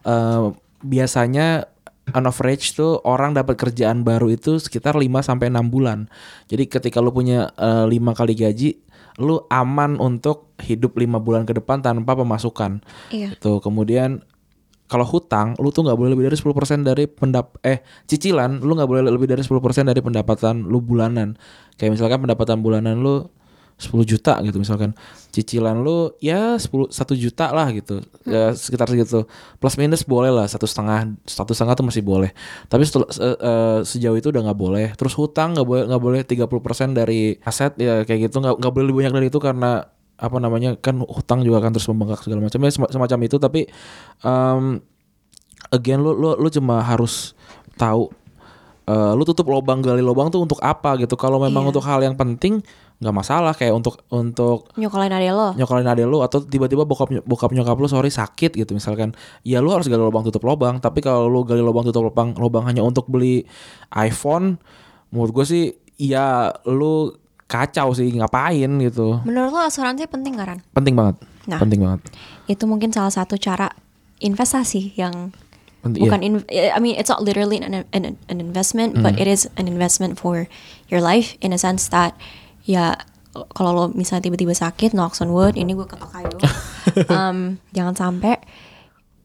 [0.02, 1.66] em, biasanya
[2.14, 6.06] on average tuh orang dapat kerjaan baru itu sekitar 5 sampai enam bulan.
[6.46, 8.78] Jadi ketika lu punya eh, lima kali gaji,
[9.16, 12.84] lu aman untuk hidup lima bulan ke depan tanpa pemasukan.
[13.12, 13.36] Iya.
[13.36, 14.24] Itu kemudian
[14.86, 18.86] kalau hutang lu tuh nggak boleh lebih dari 10% dari pendap eh cicilan lu nggak
[18.86, 19.58] boleh lebih dari 10%
[19.90, 21.34] dari pendapatan lu bulanan.
[21.74, 23.26] Kayak misalkan pendapatan bulanan lu
[23.76, 24.96] 10 juta gitu misalkan.
[25.28, 28.00] Cicilan lu ya 10 1 juta lah gitu.
[28.24, 29.28] Ya sekitar segitu.
[29.56, 32.32] Plus minus boleh lah satu setengah satu setengah tuh masih boleh.
[32.66, 34.86] Tapi setelah, se- eh, sejauh itu udah nggak boleh.
[34.96, 36.48] Terus hutang nggak boleh nggak boleh 30%
[36.90, 39.84] dari aset ya kayak gitu nggak nggak boleh lebih banyak dari itu karena
[40.16, 43.68] apa namanya kan hutang juga akan terus membengkak segala macam ya sema- semacam itu tapi
[44.22, 44.80] um,
[45.68, 47.36] again lu lu lu cuma harus
[47.76, 48.08] tahu
[48.86, 51.70] eh, lu tutup lubang gali lubang tuh untuk apa gitu kalau memang Iya.
[51.70, 52.64] untuk hal yang penting
[52.96, 55.52] nggak masalah kayak untuk untuk Nyokolin adek lo.
[55.52, 59.68] nyokolin adek lu atau tiba-tiba bokap bokap nyokap lu sorry sakit gitu misalkan ya lu
[59.68, 63.04] harus gali lubang tutup lubang tapi kalau lu gali lubang tutup lubang lubang hanya untuk
[63.06, 63.44] beli
[63.92, 64.56] iPhone
[65.08, 65.64] menurut gue sih
[65.98, 67.12] ya lu
[67.44, 70.60] kacau sih ngapain gitu Menurut lo asuransi penting gak Ran?
[70.72, 71.16] penting banget
[71.46, 71.60] Nah.
[71.60, 72.00] penting banget
[72.48, 73.70] Itu mungkin salah satu cara
[74.18, 75.30] investasi yang
[75.78, 76.26] Penting, bukan iya.
[76.26, 80.16] in- I mean it's not literally an, an, an investment but it is an investment
[80.16, 80.50] for
[80.88, 82.18] your life in a sense that
[82.66, 82.98] ya
[83.52, 86.36] kalau lo misalnya tiba-tiba sakit knocks on wood ini gue ketok kayu
[87.16, 88.40] um, jangan sampai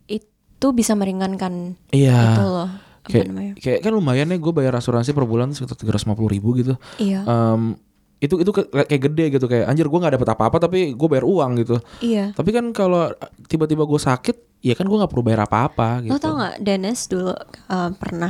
[0.08, 2.38] itu bisa meringankan Iya.
[2.38, 2.70] itu loh
[3.08, 3.54] kayak, namanya?
[3.58, 6.78] kayak kan lumayan ya gue bayar asuransi per bulan sekitar tiga ratus ribu gitu.
[7.02, 7.26] Iya.
[7.26, 7.76] Em,
[8.22, 11.52] itu itu kayak gede gitu kayak anjir gue nggak dapet apa-apa tapi gue bayar uang
[11.66, 11.82] gitu.
[12.06, 12.38] Iya.
[12.38, 13.10] Tapi kan kalau
[13.50, 16.14] tiba-tiba gue sakit ya kan gue nggak perlu bayar apa-apa gitu.
[16.14, 18.30] Lo tau gak Dennis dulu uh, pernah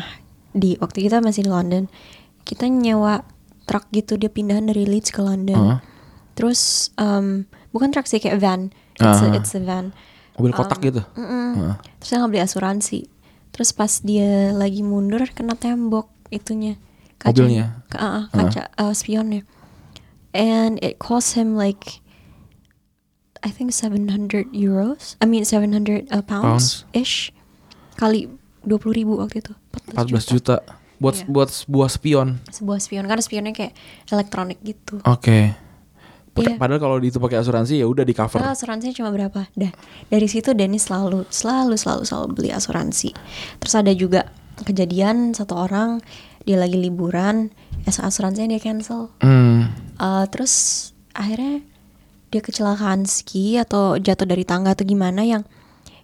[0.55, 1.83] di waktu kita masih di London
[2.47, 3.23] kita nyewa
[3.71, 5.55] truk gitu dia pindahan dari Leeds ke London.
[5.55, 5.79] Heeh.
[6.35, 8.75] Terus um, bukan truk sih kayak van.
[8.99, 9.37] It's, a, Ah.
[9.39, 9.95] it's a van.
[10.35, 11.49] mobil kotak gitu Mm-mm.
[11.55, 11.75] Heeh.
[11.97, 12.99] Terus dia nggak beli asuransi.
[13.51, 16.75] Terus pas dia lagi mundur kena tembok itunya
[17.21, 17.85] Mobilnya?
[17.87, 19.45] Ka- ah, kaca uh, spionnya.
[20.33, 22.01] And it cost him like
[23.39, 25.15] I think 700 euros.
[25.17, 27.29] I mean 700 uh, pounds, ish.
[27.95, 28.25] Kali
[28.65, 29.53] 20 ribu waktu itu.
[29.93, 30.61] 14 juta
[31.01, 31.25] buat Iya.
[31.27, 33.73] buat sebuah spion Sebuah spion karena spionnya kayak
[34.07, 35.01] elektronik gitu.
[35.01, 35.57] oke
[36.31, 36.61] Pakai- Iya.
[36.61, 39.51] padahal kalau itu pakai asuransi ya udah di cover Padahal asuransinya cuma berapa?
[39.51, 39.73] Dah.
[40.07, 43.11] Dari situ Dennis selalu selalu selalu selalu beli asuransi.
[43.59, 44.31] Terus ada juga
[44.63, 45.99] kejadian satu orang
[46.47, 47.51] dia lagi liburan,
[47.83, 49.11] asuransinya dia cancel.
[49.19, 49.75] Hmm.
[49.99, 51.67] Uh, terus akhirnya
[52.31, 55.43] dia kecelakaan ski atau jatuh dari tangga atau gimana yang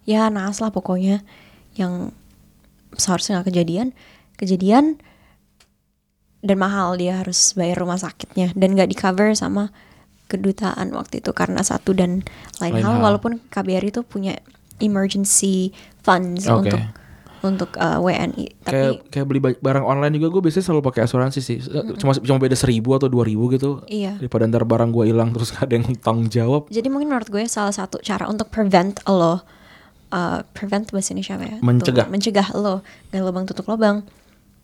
[0.04, 1.24] ya naas lah pokoknya
[1.72, 2.12] yang
[2.92, 3.96] seharusnya nggak kejadian
[4.38, 4.96] kejadian
[6.38, 9.74] dan mahal dia harus bayar rumah sakitnya dan nggak di cover sama
[10.26, 12.22] kedutaan waktu itu karena satu dan
[12.58, 13.02] lain, Lain hal, hal.
[13.02, 14.38] walaupun KBRI itu punya
[14.78, 16.68] emergency funds Oke.
[16.68, 16.80] untuk
[17.38, 21.06] untuk uh, WNI tapi kayak kayak beli ba- barang online juga gue biasanya selalu pakai
[21.06, 21.58] asuransi sih
[21.96, 24.18] cuma cuma beda seribu atau dua ribu gitu Iya.
[24.18, 27.46] daripada ntar barang gue hilang terus gak ada yang tanggung jawab Jadi mungkin menurut gue
[27.46, 29.38] salah satu cara untuk prevent lo
[30.10, 31.56] uh, prevent bahasa Indonesia apa ya?
[31.62, 32.04] Mencegah.
[32.04, 32.74] Tuh, mencegah lo
[33.08, 34.02] gali lubang tutup lubang.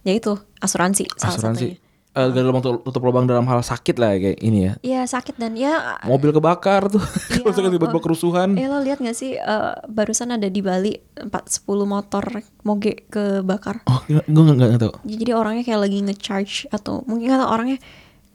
[0.04, 1.82] Yaitu asuransi salah asuransi satunya.
[2.14, 5.34] Eh, gak lubang tutup, tutup lubang dalam hal sakit lah kayak ini ya Iya sakit
[5.34, 9.74] dan ya mobil kebakar tuh Iya, misalkan tiba-tiba kerusuhan Eh lo lihat gak sih uh,
[9.84, 12.22] barusan ada di Bali 4 10 motor
[12.62, 13.82] moge kebakar.
[13.84, 17.82] oh gue nggak nggak tahu Jadi orangnya kayak lagi nge-charge atau mungkin kata orangnya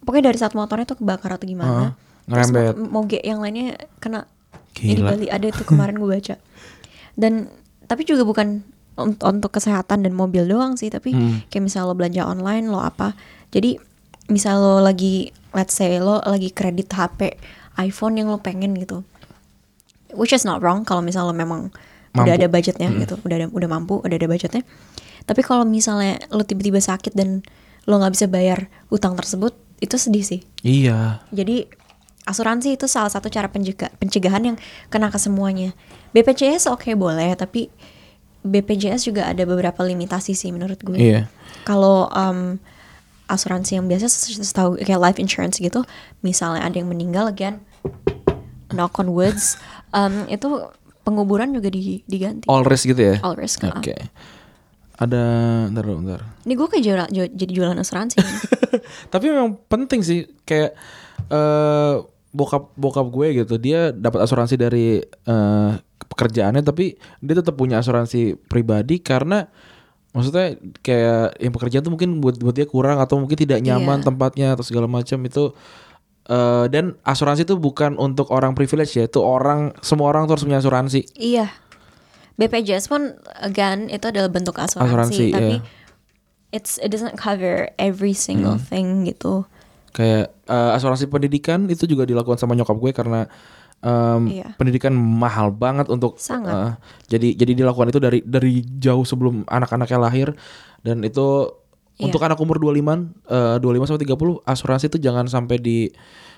[0.01, 1.95] pokoknya dari saat motornya tuh kebakar atau gimana.
[2.27, 2.73] Terus ngerembet.
[2.75, 4.27] mo- moge yang lainnya kena
[4.75, 5.07] Ya, di Gila.
[5.11, 6.35] Bali ada itu kemarin gue baca.
[7.21, 7.47] Dan
[7.83, 8.59] tapi juga bukan
[8.99, 11.41] un- untuk kesehatan dan mobil doang sih, tapi Hmm.
[11.47, 13.15] kayak misal lo belanja online lo apa.
[13.49, 13.79] Jadi
[14.27, 17.39] misal lo lagi let's say lo lagi kredit HP
[17.79, 19.01] iPhone yang lo pengen gitu.
[20.09, 21.69] Which is not wrong kalau misal lo memang
[22.11, 22.33] udah Mampu.
[22.35, 24.65] ada budgetnya gitu, udah ada udah mampu, udah ada budgetnya.
[25.23, 27.45] Tapi kalau misalnya lo tiba-tiba sakit dan
[27.85, 30.41] lo nggak bisa bayar utang tersebut, itu sedih sih.
[30.59, 31.69] iya Jadi
[32.25, 35.73] asuransi itu salah satu cara pencegah, pencegahan yang kena ke semuanya.
[36.11, 37.69] BPJS oke boleh, tapi
[38.41, 40.95] BPJS juga ada beberapa limitasi sih menurut gue.
[40.95, 41.27] iya
[41.61, 42.55] Kalau um,
[43.25, 45.83] asuransi yang biasa setahu kayak life insurance gitu,
[46.19, 47.59] misalnya ada yang meninggal again,
[48.69, 49.59] knock on woods,
[49.91, 50.47] um, itu
[51.01, 52.45] penguburan juga di, diganti.
[52.45, 54.07] all risk gitu ya All risk, oke ah.
[54.99, 55.21] ada
[55.67, 58.17] ntar dulu ntar Ini gue kayak jualan- ju- jadi jualan asuransi.
[59.13, 60.77] tapi memang penting sih kayak
[61.27, 61.95] eh
[62.29, 65.71] bokap bokap gue gitu dia dapat asuransi dari eh
[66.09, 69.45] pekerjaannya tapi dia tetap punya asuransi pribadi karena
[70.09, 74.05] maksudnya kayak yang pekerjaan tuh mungkin buat buat dia kurang atau mungkin tidak nyaman Iya.
[74.09, 75.53] tempatnya atau segala macam itu
[76.25, 80.45] eh dan asuransi itu bukan untuk orang privilege ya itu orang semua orang tuh harus
[80.45, 81.49] punya asuransi Iya.
[82.35, 85.61] BPJS pun again itu adalah bentuk asuransi, Asuransi, tapi iya.
[86.49, 88.65] it's it doesn't cover every single Hmm.
[88.65, 89.43] thing gitu.
[89.89, 93.25] kayak eh, asuransi pendidikan itu juga dilakukan sama nyokap gue karena
[93.79, 94.47] em, Iya.
[94.55, 96.51] pendidikan mahal banget untuk Sangat.
[96.51, 96.71] eh,
[97.07, 100.27] jadi jadi dilakukan itu dari dari jauh sebelum anak-anaknya lahir
[100.81, 101.47] dan itu
[101.95, 102.05] Iya.
[102.05, 105.87] untuk anak umur 25 eh, 25 sampai 30 asuransi itu jangan sampai di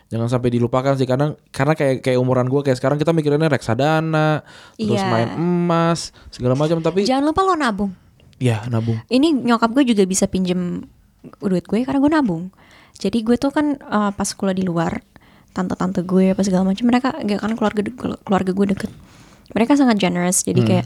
[0.08, 4.44] jangan sampai dilupakan sih karena karena kayak kayak umuran gue kayak sekarang kita mikirinnya reksadana
[4.76, 5.08] terus Iya.
[5.08, 7.94] main emas segala macam tapi Jangan lupa lo nabung.
[8.36, 10.84] ya nabung Ini nyokap gue juga bisa pinjem
[11.40, 12.50] duit gue karena gue nabung.
[12.94, 15.02] Jadi gue tuh kan uh, pas kuliah di luar,
[15.52, 17.82] tante-tante gue apa segala macam mereka gak kan keluarga
[18.24, 18.92] keluarga gue deket.
[19.52, 20.48] Mereka sangat generous.
[20.48, 20.86] Jadi kayak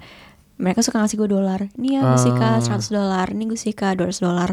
[0.56, 1.68] mereka suka ngasih gue dolar.
[1.76, 3.28] Ini ya gue sika 100 dolar.
[3.30, 4.50] Ini gue sika 200 dolar.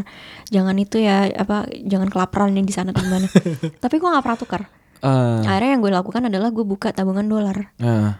[0.51, 3.27] Jangan itu ya apa jangan kelaparan yang di sana atau gimana.
[3.83, 4.63] Tapi gue nggak pernah tukar.
[5.03, 7.71] Ah, akhirnya yang gue lakukan adalah gue buka tabungan dolar.
[7.79, 8.19] Ah,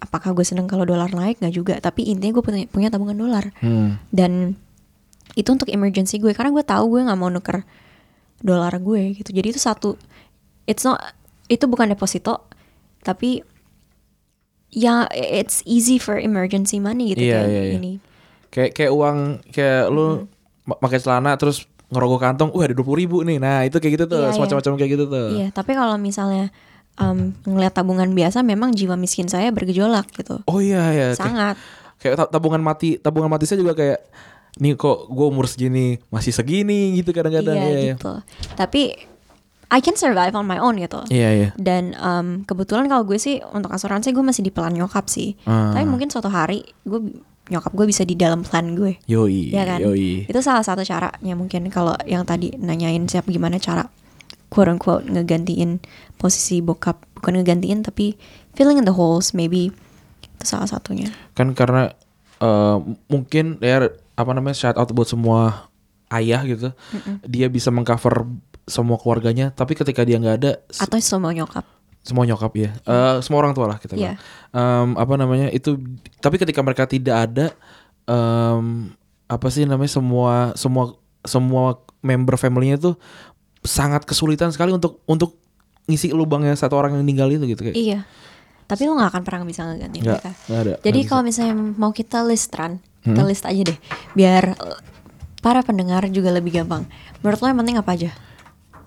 [0.00, 1.40] apakah gue seneng kalau dolar naik?
[1.40, 1.74] Nggak juga.
[1.80, 3.52] Tapi intinya gue punya, punya tabungan dolar.
[3.60, 4.00] Hmm.
[4.08, 4.56] dan
[5.36, 6.32] itu untuk emergency gue.
[6.32, 7.62] Karena gue tahu gue nggak mau nuker
[8.40, 9.30] dolar gue gitu.
[9.36, 10.00] Jadi itu satu
[10.64, 11.00] it's not
[11.48, 12.44] itu bukan deposito
[13.00, 13.40] tapi
[14.68, 17.74] ya it's easy for emergency money gitu Iya, kayak iya, iya.
[17.74, 17.92] ini
[18.48, 20.24] Kayak kayak uang kayak lu
[20.64, 23.36] ma- pakai celana terus ngerogoh kantong, wah ada dua puluh ribu nih.
[23.36, 24.34] Nah itu kayak gitu tuh, Iya, iya.
[24.34, 25.26] semacam-macam kayak gitu tuh.
[25.32, 26.48] iya tapi kalau misalnya
[26.94, 31.06] um, ngelihat tabungan biasa memang jiwa miskin saya bergejolak gitu Oh iya ya.
[31.08, 31.56] Kayak, sangat
[31.98, 34.00] kayak ta- tabungan mati, tabungan mati saya juga kayak
[34.58, 37.52] nih kok gue umur segini masih segini gitu kadang-kadang.
[37.54, 37.94] iya Iya, iya.
[37.94, 38.12] gitu
[38.54, 38.96] tapi
[39.68, 41.48] I can survive on my own gitu Iya iya.
[41.60, 45.76] dan um, kebetulan kalau gue sih untuk asuransi gue masih di plan nyokap sih Ah.
[45.76, 49.52] tapi mungkin suatu hari gue nyokap gue bisa di dalam plan gue Yoi.
[49.52, 50.24] ya kan Yoi.
[50.24, 53.88] itu salah satu caranya mungkin kalau yang tadi nanyain siapa gimana cara
[54.48, 55.80] quote unquote ngegantiin
[56.16, 58.16] posisi bokap bukan ngegantiin tapi
[58.52, 59.68] filling in the holes maybe
[60.38, 61.92] itu salah satunya Kan karena
[62.38, 62.76] eh,
[63.08, 65.68] mungkin ya apa namanya shout out buat semua
[66.08, 66.72] ayah gitu.
[67.22, 68.24] Dia bisa mengcover
[68.68, 71.64] semua keluarganya, tapi ketika dia nggak ada, atau semua nyokap
[71.98, 74.16] semua nyokap ya, Eh, semua orang tua lah kita Iya.
[74.16, 74.18] bilang.
[74.50, 75.76] Em, apa namanya itu,
[76.18, 77.46] tapi ketika mereka tidak ada,
[78.06, 78.92] em,
[79.26, 82.94] apa sih namanya semua semua semua member family-nya tuh
[83.60, 85.36] sangat kesulitan sekali untuk untuk
[85.84, 87.76] ngisi lubangnya satu orang yang meninggal itu gitu kayak.
[87.76, 87.98] iya
[88.64, 90.74] tapi lo gak akan pernah bisa ngegantiin Nggak, mereka nggak ada.
[90.78, 93.78] jadi nggak kalau misalnya mau kita list Ran kita list aja deh
[94.12, 94.56] biar
[95.40, 96.84] para pendengar juga lebih gampang
[97.20, 98.10] menurut lo yang penting apa aja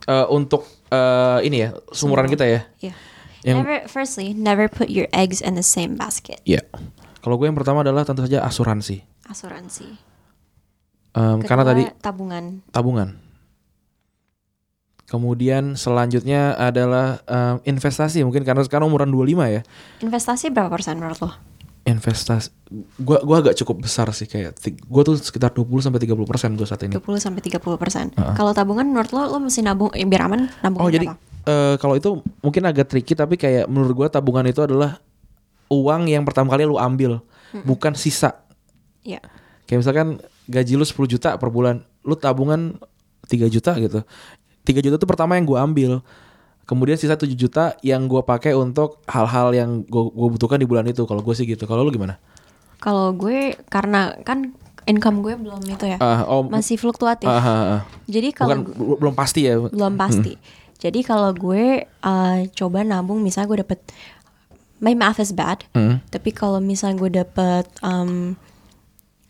[0.02, 2.62] Eh, untuk eh, ini ya sumuran kita ya.
[2.80, 2.94] Iya.
[3.42, 6.38] Yang- Never, firstly, never put your eggs in the same basket.
[6.46, 6.62] Iya.
[7.22, 9.02] Kalau gue yang pertama adalah tentu saja asuransi.
[9.26, 9.88] Asuransi.
[11.12, 12.64] Kedua, karena tadi tabungan.
[12.72, 13.10] tabungan.
[15.06, 18.24] Kemudian selanjutnya adalah em, investasi.
[18.24, 19.62] Mungkin karena sekarang umuran 25 ya.
[20.00, 21.32] Investasi berapa persen menurut lo?
[21.82, 22.62] Investasi
[23.02, 24.56] gua gua agak cukup besar sih kayak
[24.88, 26.94] gua tuh sekitar 20 sampai 30% persen gue saat ini.
[26.96, 28.06] 20 sampai 30 persen.
[28.16, 31.12] Kalau tabungan menurut lo, lo mesti nabung eh, biar aman nabung Oh jadi
[31.46, 35.04] eh, kalau itu mungkin agak tricky tapi kayak menurut gua tabungan itu adalah
[35.72, 37.24] uang yang pertama kali lu ambil,
[37.64, 38.44] bukan sisa.
[39.08, 39.24] Iya.
[39.68, 40.08] Kayak misalkan
[40.52, 42.76] gaji lu 10 juta per bulan, lu tabungan
[43.28, 44.04] 3 juta gitu.
[44.68, 46.04] 3 juta itu pertama yang gua ambil.
[46.72, 50.88] Kemudian sisa 7 juta yang gua pakai untuk hal-hal yang gua, gua butuhkan di bulan
[50.88, 51.04] itu.
[51.04, 51.68] Kalau gue sih gitu.
[51.68, 52.16] Kalau lu gimana?
[52.80, 54.56] Kalau gue karena kan
[54.88, 56.00] income gue belum itu ya.
[56.00, 57.28] Ah, oh, masih fluktuatif.
[57.28, 57.48] ah, ah,
[57.78, 57.82] ah.
[58.08, 59.60] Jadi kalau bel- belum pasti ya.
[59.60, 60.34] belum pasti.
[60.80, 63.80] Jadi kalau gue uh, coba nabung misalnya gue dapet
[64.80, 65.62] my math is bad.
[65.72, 66.02] Hmm.
[66.08, 68.34] Tapi kalau misalnya gue dapet um,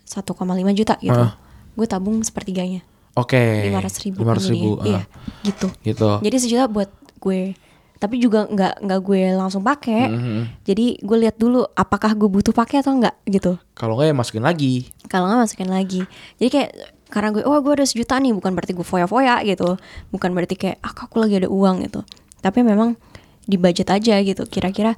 [0.06, 0.32] 1,5
[0.72, 1.12] juta gitu.
[1.18, 1.36] Ah.
[1.74, 2.88] Gue tabung sepertiganya.
[3.12, 3.68] Oke.
[3.68, 4.70] lima ratus ribu, 500 kan ribu.
[4.72, 4.88] jadinya.
[4.88, 5.02] iya
[5.44, 6.10] gitu Gitu.
[6.24, 6.88] jadi sejuta buat
[7.22, 7.54] gue
[7.96, 10.66] tapi juga nggak nggak gue langsung pakai Mhm.
[10.66, 14.42] jadi gue lihat dulu apakah gue butuh pakai atau enggak gitu Kalau nggak ya masukin
[14.42, 14.90] lagi.
[15.06, 16.02] kalau nggak masukin lagi
[16.36, 16.70] jadi kayak
[17.08, 19.78] karena gue oh gue ada sejuta nih bukan berarti gue foya-foya gitu
[20.10, 22.02] bukan berarti kayak ah aku lagi ada uang gitu
[22.40, 22.98] tapi memang
[23.42, 24.98] di budget aja gitu kira-kira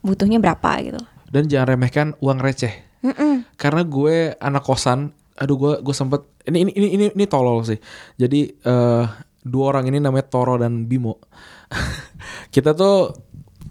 [0.00, 2.70] butuhnya berapa gitu Dan jangan remehkan uang receh.
[3.02, 3.42] Mm-mm.
[3.54, 7.74] Karena gue anak kosan, aduh gue gue sempet ini ini ini ini, ini tolol sih.
[8.14, 9.04] Jadi eh
[9.44, 11.20] dua orang ini namanya Toro dan Bimo.
[12.54, 13.12] kita tuh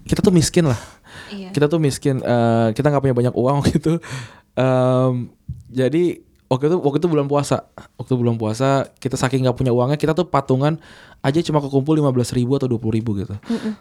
[0.06, 0.80] kita tuh miskin lah.
[1.34, 1.50] Iya.
[1.50, 2.22] Kita tuh miskin.
[2.22, 3.98] eh kita nggak punya banyak uang gitu.
[4.54, 5.34] Em,
[5.74, 7.66] jadi waktu itu waktu itu bulan puasa.
[7.98, 10.78] Waktu bulan puasa kita saking nggak punya uangnya kita tuh patungan
[11.24, 13.34] aja cuma kekumpul 15.000 ribu atau 20.000 ribu gitu.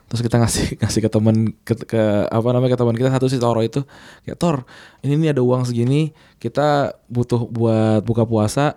[0.09, 1.37] Terus kita ngasih ngasih ke teman
[1.67, 3.85] ke, ke apa namanya ke teman kita satu si Toro itu
[4.25, 4.57] kayak Tor
[5.05, 8.73] ini nih ada uang segini kita butuh buat buka puasa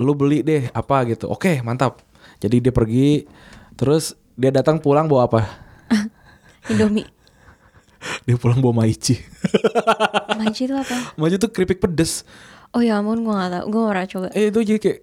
[0.00, 1.28] lu beli deh apa gitu.
[1.28, 2.00] Oke mantap.
[2.40, 3.24] Jadi dia pergi
[3.76, 5.40] terus dia datang pulang bawa apa?
[6.72, 7.06] Indomie
[8.28, 9.18] Dia pulang bawa maici.
[10.38, 12.22] Maji itu apa maici tuh keripik pedes.
[12.76, 14.98] oh ya ampun gue nggak tahu gue nggak pernah coba Eh itu jadi kayak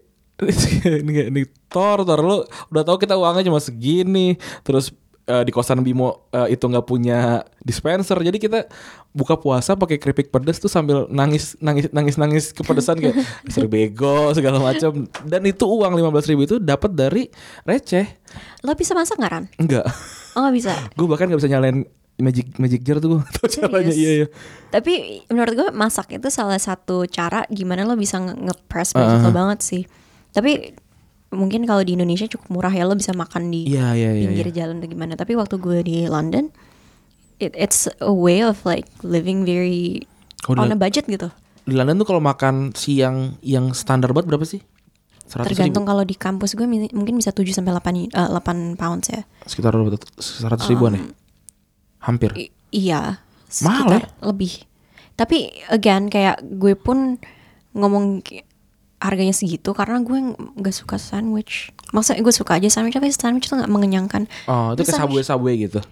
[1.03, 4.93] ini kayak ini tor tor lu udah tahu kita uangnya cuma segini terus
[5.25, 8.19] eh, di kosan Bimo eh, itu nggak punya dispenser.
[8.19, 8.67] Jadi kita
[9.13, 13.15] buka puasa pakai keripik pedes tuh sambil nangis nangis nangis nangis kepedesan kayak
[13.53, 17.29] sering bego segala macam dan itu uang 15.000 ribu itu dapat dari
[17.63, 18.05] receh.
[18.65, 19.45] Lo bisa masak nggak Ran?
[19.61, 19.85] Enggak
[20.33, 20.71] oh nggak bisa.
[20.97, 21.85] Gue bahkan nggak bisa nyalain
[22.17, 23.17] magic magic jar tuh.
[23.17, 24.27] Gue tau caranya iya iya.
[24.73, 29.31] Tapi menurut gue masak itu salah satu cara gimana lo bisa nge- nge-press budget lo
[29.31, 29.83] banget sih.
[30.33, 30.73] Tapi
[31.33, 34.47] mungkin kalau di Indonesia cukup murah ya lo bisa makan di iya iya iya, pinggir
[34.53, 34.55] iya.
[34.63, 35.13] jalan atau gimana.
[35.17, 36.53] Tapi waktu gue di London,
[37.41, 40.05] it, it's a way of like living very
[40.43, 41.31] Oh, on a budget gitu.
[41.63, 44.59] di London tuh kalau makan siang yang standar banget berapa sih?
[45.31, 49.23] 100 Tergantung kalau di kampus gue mungkin bisa 7 sampai 8 eh, 8 pounds ya.
[49.47, 50.03] Sekitar berapa tuh?
[50.19, 51.03] 100 ribuan ya?
[52.03, 52.35] Hampir.
[52.35, 53.23] I- iya,
[53.63, 54.53] Mahal sekitar lebih.
[55.15, 55.37] Tapi
[55.71, 57.15] again kayak gue pun
[57.71, 58.19] ngomong
[59.03, 61.75] harganya segitu karena gue ng- nggak suka sandwich.
[61.91, 64.23] Maksudnya gue suka aja sandwich tapi sandwich tuh nggak mengenyangkan.
[64.47, 65.83] Oh, itu kayak Subway Subway gitu.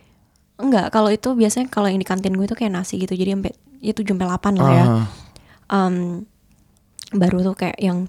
[0.55, 3.11] Enggak, kalau itu biasanya kalau yang di kantin gue itu kayak nasi gitu.
[3.11, 3.51] Jadi sampai
[3.81, 4.85] itu sampai 8 lah ya.
[5.67, 6.23] Um,
[7.11, 8.07] baru tuh kayak yang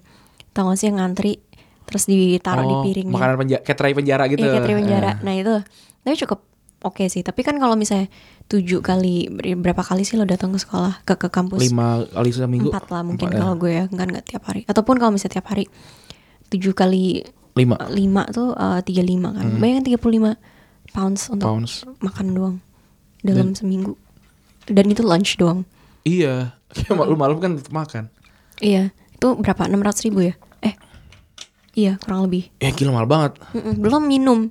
[0.53, 1.43] tau gak sih yang ngantri
[1.83, 3.13] terus ditaruh di Oh, piringnya.
[3.13, 4.41] Makanan penjara, kayak tray penjara gitu.
[4.41, 5.11] Iya kayak teri penjara.
[5.11, 5.17] Eh.
[5.21, 5.55] Nah itu,
[6.01, 6.39] tapi cukup
[6.83, 7.21] oke sih.
[7.21, 8.11] Tapi kan kalau misalnya
[8.47, 11.63] tujuh kali ber- berapa kali sih lo datang ke sekolah ke ke kampus?
[11.63, 12.69] Lima kali seminggu.
[12.69, 13.41] Empat lah mungkin Empat, ya.
[13.41, 14.63] kalau gue ya, kan nggak tiap hari.
[14.65, 15.65] Ataupun kalau misalnya tiap hari
[16.49, 19.45] tujuh kali Lima eh, lima tuh tiga lima kan.
[19.57, 20.31] Bayangin tiga puluh lima
[20.91, 21.61] pounds untuk Hmm.
[21.61, 21.85] pounds.
[21.99, 22.57] makan doang
[23.21, 23.95] dalam seminggu.
[24.65, 25.69] Dan itu lunch doang.
[26.03, 26.57] Iya.
[26.73, 28.05] Kayak malam malam kan makan.
[28.57, 29.69] Iya, itu berapa?
[29.69, 30.33] Enam ratus ribu ya?
[30.61, 30.73] Eh,
[31.75, 32.49] iya kurang lebih.
[32.57, 33.33] Ya gila mahal banget.
[33.77, 34.49] Belum minum.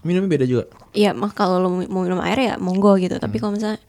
[0.00, 0.64] Minumnya beda juga.
[0.90, 3.14] Iya, mah kalau lo mau minum air ya monggo gitu.
[3.14, 3.42] Tapi Hmm.
[3.42, 3.80] kalau misalnya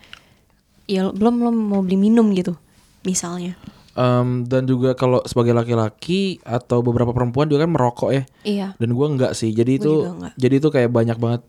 [0.85, 2.55] ya lo- belum belum mau beli minum gitu,
[3.01, 3.55] misalnya.
[3.91, 8.23] Em, dan juga kalau sebagai laki-laki atau beberapa perempuan juga kan merokok ya.
[8.41, 8.67] Iya.
[8.75, 9.51] Dan gua enggak sih.
[9.51, 9.91] Jadi Gua itu
[10.35, 11.41] jadi itu kayak banyak banget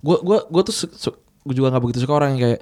[0.00, 2.60] gua gua gua tuh su- su- gua juga nggak begitu suka orang yang kayak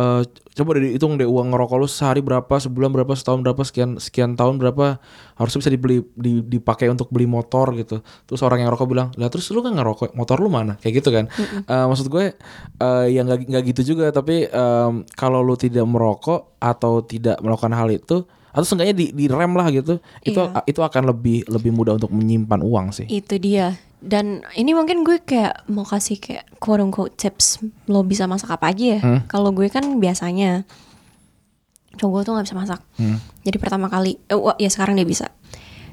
[0.00, 3.90] eh, coba deh dihitung deh uang ngerokok lu sehari berapa, sebulan berapa, setahun berapa, sekian
[3.96, 4.96] sekian tahun berapa
[5.36, 8.00] harusnya bisa dibeli di- dipakai untuk beli motor gitu.
[8.24, 11.10] Terus orang yang rokok bilang, "Lah terus lu kan ngerokok, motor lu mana?" Kayak gitu
[11.10, 11.24] kan.
[11.64, 12.32] Eh, maksud gue
[12.76, 17.72] eh yang nggak nggak gitu juga, tapi em, kalau lu tidak merokok atau tidak melakukan
[17.72, 20.66] hal itu atau seenggaknya di, direm lah gitu, itu Iya.
[20.66, 23.06] itu akan lebih lebih mudah untuk menyimpan uang sih.
[23.06, 23.78] Itu dia.
[24.00, 28.72] Dan ini mungkin gue kayak mau kasih kayak quote unquote tips lo bisa masak apa
[28.72, 29.00] aja ya.
[29.00, 29.20] Hmm.
[29.28, 30.64] Kalau gue kan biasanya
[32.00, 32.80] cowok tuh nggak bisa masak.
[32.96, 33.20] Hmm.
[33.44, 35.28] Jadi pertama kali, eh, wah, ya sekarang dia bisa.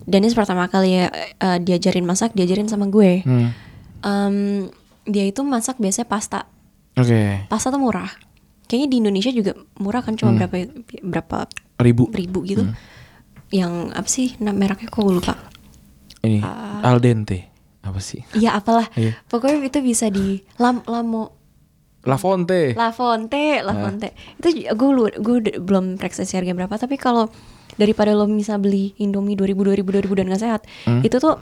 [0.08, 3.28] Dennis pertama kali ya eh, diajarin masak, diajarin sama gue.
[3.28, 3.51] Hmm.
[3.99, 4.36] Em,
[5.03, 6.47] dia itu masak biasanya pasta.
[6.95, 7.43] Oke.
[7.51, 8.08] Pasta tuh murah.
[8.68, 10.68] Kayaknya di Indonesia juga murah kan cuma berapa
[11.03, 11.38] berapa
[11.80, 12.08] Ribu.
[12.12, 12.64] ribu gitu.
[13.51, 15.36] Yang apa sih nama mereknya kok gue lupa.
[16.24, 16.84] Ini Ah.
[16.88, 17.57] al dente.
[17.88, 18.22] Apa sih?
[18.34, 18.92] Iya apalah.
[18.94, 19.16] Iya.
[19.26, 21.32] Pokoknya itu bisa di lam lamo
[22.04, 22.72] La Fonte.
[22.74, 24.12] La Fonte, La Fonte.
[24.36, 27.28] Itu j- gue lu gue belum periksa sih harga berapa, tapi kalau
[27.76, 30.62] daripada lo bisa beli Indomie 2000 2000 2000 dan gak sehat,
[31.02, 31.36] itu tuh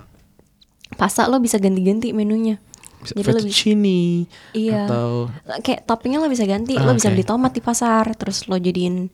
[0.95, 2.57] pasta lo bisa ganti-ganti menunya.
[3.03, 4.89] Jadi bisa Fettuccine Iya.
[4.89, 5.29] atau
[5.59, 7.13] kayak toppingnya lo bisa ganti, Ah, lo bisa oke.
[7.13, 9.13] beli tomat di pasar, terus lo jadiin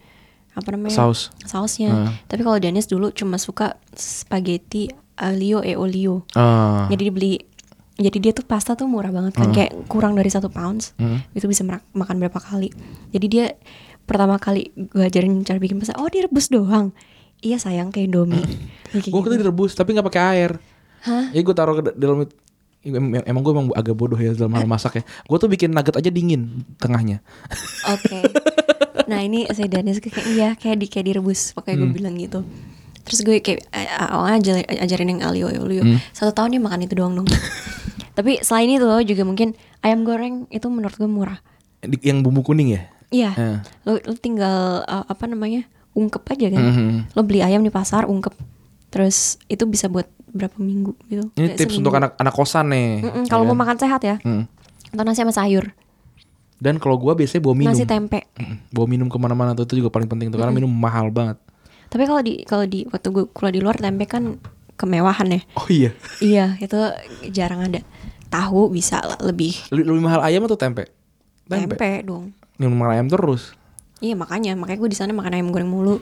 [0.52, 1.32] apa namanya Saus.
[1.42, 1.90] sausnya.
[1.92, 2.12] Ah.
[2.26, 4.88] Tapi kalau Dennis dulu cuma suka spaghetti
[5.22, 6.26] aglio e olio.
[6.34, 7.34] ah, Jadi dibeli
[7.94, 11.22] jadi dia tuh pasta tuh murah banget kan kayak kurang dari satu pounds Hmm.
[11.32, 11.62] itu bisa
[11.92, 12.74] makan berapa kali
[13.10, 13.46] jadi dia
[14.04, 16.90] pertama kali gue ajarin cara bikin pasta oh direbus doang
[17.40, 18.42] iya sayang kayak Indomie
[18.90, 19.22] Kayak gue gitu.
[19.24, 20.52] kita direbus tapi nggak pakai air.
[21.02, 21.30] Hah?
[21.30, 22.26] Ya gue taruh ke dalam
[22.82, 25.04] em- emang gue emang agak bodoh ya dalam hal masak ya.
[25.24, 26.42] Gue tuh bikin nugget aja dingin
[26.76, 27.22] tengahnya.
[27.88, 28.20] Oke.
[29.02, 31.84] Nah ini saya Danis kayak iya kayak di kayak direbus pakai Hmm.
[31.84, 32.46] gue bilang gitu.
[33.12, 35.84] Terus gue kayak eh, awalnya aja- ajarin yang alio olio.
[35.84, 36.00] Hmm.
[36.10, 37.28] Satu tahun dia makan itu doang dong.
[38.18, 41.44] Tapi selain itu juga mungkin ayam goreng itu menurut gue murah.
[41.84, 42.88] Yang bumbu kuning ya.
[43.12, 43.32] Iya.
[43.36, 43.58] Eh.
[43.84, 46.64] Lo, lo tinggal uh, apa namanya ungkep aja kan.
[46.64, 47.12] Mhm.
[47.12, 48.32] Lo beli ayam di pasar ungkep.
[48.88, 51.28] Terus itu bisa buat berapa minggu gitu.
[51.36, 51.80] Ini Kayak tips seminggu.
[51.84, 53.04] untuk anak anak kosan nih.
[53.04, 53.62] Mm-mm, kalau ya mau kan?
[53.68, 54.16] makan sehat ya.
[54.24, 54.48] Hmm.
[54.88, 55.76] Atau nasi sama sayur.
[56.56, 57.74] Dan kalau gue biasanya bawa minum.
[57.74, 58.30] Nasi tempe.
[58.38, 61.36] Mm, Bawa minum ke mana-mana tuh itu juga paling penting tuh karena minum mahal banget.
[61.92, 64.40] Tapi kalau di kalau di waktu gue kuliah di luar tempe kan
[64.80, 65.42] kemewahan ya.
[65.60, 65.92] Oh iya.
[66.24, 66.80] Iya, itu
[67.30, 67.84] jarang ada.
[68.32, 70.88] Tahu bisa lah, lebih Lebih, lebih mahal ayam atau tempe?
[71.52, 72.32] tempe, dong.
[72.56, 73.52] Minum mahal ayam terus.
[74.00, 76.00] Iya makanya, makanya gue di sana makan ayam goreng mulu.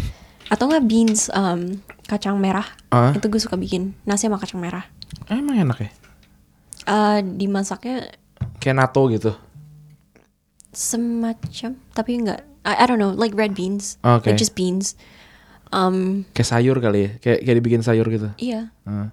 [0.52, 2.66] Atau nggak beans um, kacang merah?
[2.90, 3.14] Ah.
[3.14, 4.82] Itu gue suka bikin nasi sama kacang merah.
[5.30, 5.90] Emang enak ya?
[6.88, 8.10] Eh dimasaknya
[8.58, 9.38] Kayak nato gitu.
[10.72, 12.40] semacam, tapi nggak.
[12.66, 14.28] I, I don't know, like red beans, Oke.
[14.28, 14.92] like just beans.
[15.70, 17.10] Um, Kayak sayur kali ya.
[17.18, 18.28] Kayak kayak dibikin sayur gitu.
[18.36, 19.12] iya, Nah.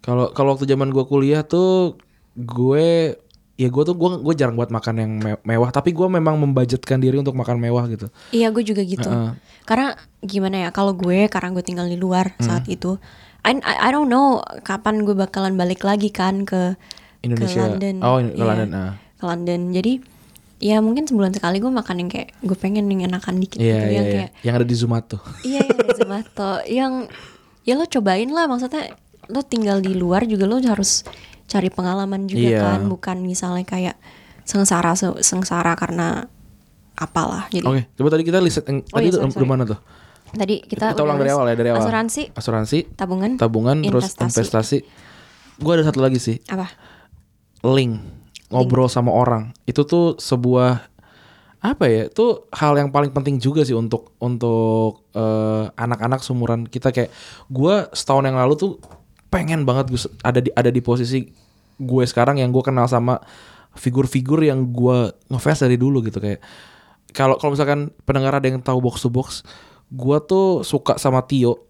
[0.00, 1.94] Kalau kalau waktu zaman gue kuliah tuh
[2.34, 3.14] gue
[3.54, 6.98] ya gue tuh gue gue jarang buat makan yang me- mewah tapi gue memang membudgetkan
[6.98, 8.10] diri untuk makan mewah gitu.
[8.30, 9.06] iya gue juga gitu.
[9.06, 9.38] Heeh.
[9.62, 12.42] Karena gimana ya, kalau gue karena gue tinggal di luar Hmm.
[12.42, 12.98] saat itu,
[13.40, 16.74] I, I I don't know kapan gue bakalan balik lagi kan ke
[17.20, 17.62] Indonesia.
[17.62, 17.96] ke London.
[18.02, 18.92] Oh, in- ke Iya, London, ah.
[19.14, 19.60] Ke London.
[19.70, 19.92] Jadi
[20.62, 23.82] ya mungkin sebulan sekali gue makan yang kayak gue pengen yang enakan dikit Iya gitu
[23.82, 24.14] iya yang iya.
[24.14, 25.18] kayak Yang ada di Zomato.
[25.42, 26.92] iya yang ada Zomato yang
[27.62, 28.94] ya lo cobain lah maksudnya
[29.24, 31.02] lo tinggal di luar juga lo harus
[31.44, 32.60] cari pengalaman juga Iya.
[32.62, 33.96] kan bukan misalnya kayak
[34.42, 36.30] sengsara se- sengsara karena
[36.94, 39.78] apalah jadi Oke, coba tadi kita list yang Oh tadi iya, sorry, dari mana tuh?
[40.32, 41.82] tadi kita, Kita ulang dari awal ya, dari awal.
[41.82, 44.28] asuransi Asuransi, tabungan tabungan, terus Investasi.
[44.30, 44.78] investasi.
[45.58, 46.72] Gue ada satu lagi sih, apa
[47.64, 48.21] link
[48.52, 49.56] ngobrol sama orang.
[49.64, 50.84] Itu tuh sebuah
[51.62, 52.06] apa ya?
[52.12, 57.10] Itu hal yang paling penting juga sih untuk untuk eh, anak-anak sumuran kita kayak
[57.48, 58.72] gue setahun yang lalu tuh
[59.32, 61.24] pengen banget gue ada di ada di posisi
[61.80, 63.16] gue sekarang yang gue kenal sama
[63.72, 66.44] figur-figur yang gue ngefans dari dulu gitu kayak
[67.12, 69.44] kalau kalau misalkan pendengar ada yang tahu box to box,
[69.92, 71.68] gue tuh suka sama Tio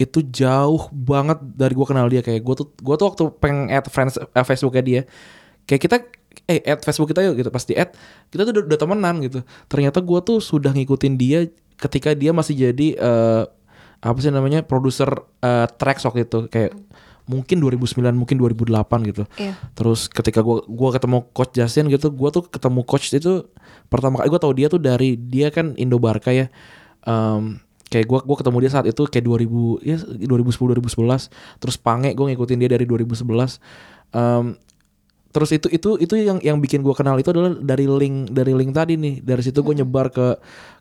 [0.00, 3.84] itu jauh banget dari gue kenal dia kayak gue tuh gue tuh waktu pengen add
[3.92, 5.02] friends eh, Facebooknya dia
[5.70, 5.96] kayak kita
[6.50, 7.50] eh add Facebook kita yuk gitu.
[7.54, 7.94] Pas di add
[8.34, 9.46] kita tuh udah, udah temenan gitu.
[9.70, 11.46] Ternyata gue tuh sudah ngikutin dia
[11.78, 13.42] ketika dia masih jadi eh,
[14.02, 15.06] apa sih namanya produser
[15.38, 16.50] eh, tracks waktu itu.
[16.50, 16.74] Kayak
[17.30, 18.74] mungkin 2009 mungkin 2008
[19.06, 19.22] gitu.
[19.38, 19.54] Iya.
[19.78, 23.46] terus ketika gua gua ketemu coach Justin gitu gua tuh ketemu coach itu
[23.86, 24.26] pertama kali.
[24.34, 26.50] Gua tahu dia tuh dari dia kan Indo Barca ya.
[27.06, 31.30] Em, kayak gua gua ketemu dia saat itu kayak 2000 ya 2010 2011
[31.62, 33.62] terus Pange gua ngikutin dia dari 2011
[34.10, 34.58] Em,
[35.30, 38.74] terus itu itu itu yang yang bikin gua kenal itu adalah dari link dari link
[38.74, 40.26] tadi nih dari situ gue nyebar ke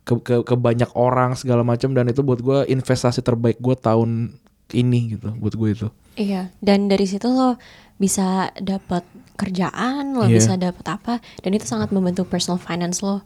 [0.02, 4.34] ke ke, ke banyak orang segala macam dan itu buat gua investasi terbaik gua tahun
[4.70, 7.56] ini gitu buat gue itu Iya, dan dari situ lo
[7.96, 10.36] bisa dapat kerjaan, lo Iya.
[10.36, 13.24] bisa dapat apa, dan itu sangat membantu personal finance lo.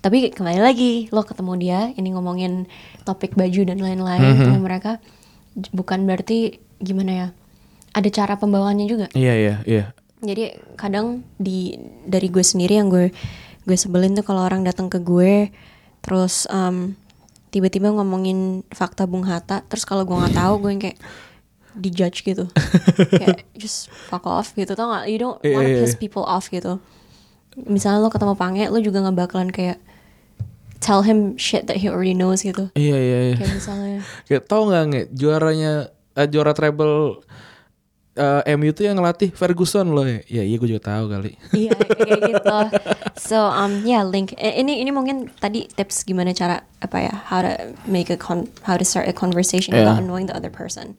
[0.00, 2.64] Tapi kembali lagi, lo ketemu dia, ini ngomongin
[3.02, 4.36] topik baju dan lain-lain, Mhm.
[4.40, 4.92] ketemu mereka,
[5.70, 7.28] bukan berarti gimana ya?
[7.92, 9.06] Ada cara pembawaannya juga.
[9.12, 9.84] iya iya iya
[10.24, 10.44] Jadi
[10.74, 13.12] kadang di dari gue sendiri yang gue
[13.64, 15.48] gue sebelin tuh kalau orang datang ke gue,
[16.00, 16.92] terus em,
[17.48, 20.98] tiba-tiba ngomongin fakta Bung Hatta, terus kalau gue nggak tahu, gue yang kayak
[21.74, 22.44] dijudge gitu,
[23.20, 25.08] kayak just fuck off gitu, tau gak?
[25.08, 26.00] You don't Iya, wanna iya, piss iya.
[26.00, 26.76] people off gitu.
[27.56, 29.78] Misalnya lo ketemu Pange, lo juga nggak bakalan kayak
[30.78, 32.68] tell him shit that he already knows gitu.
[32.76, 33.98] iya iya iya Kayak misalnya,
[34.28, 35.72] Kayak tau nggak nge juaranya
[36.14, 37.24] eh, juara treble
[38.14, 40.22] eh, MU tuh yang ngelatih Ferguson loh ya.
[40.24, 41.34] Ya iya gue juga tahu kali.
[41.56, 42.58] Iya kayak gitu.
[43.16, 44.34] So um yeah link.
[44.34, 47.50] Eh, Ini ini mungkin tadi tips gimana cara apa ya how to
[47.84, 49.82] make a con how to start a conversation Yeah.
[49.84, 50.94] without annoying the other person.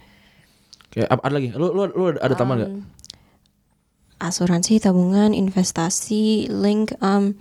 [0.89, 1.49] Kayak ada lagi?
[1.51, 2.61] Lu lu lu ada, ada tambahan?
[2.70, 2.88] Um,
[4.16, 6.95] Asuransi, tabungan, investasi, link.
[6.99, 7.36] Um,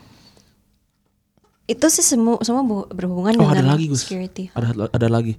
[1.64, 4.03] itu sih semua semua bu- berhubungan Oh dengan ada lagi Gus.
[4.05, 4.51] security.
[4.53, 5.39] Ada ada lagi.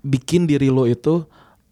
[0.00, 1.24] Bikin diri lo itu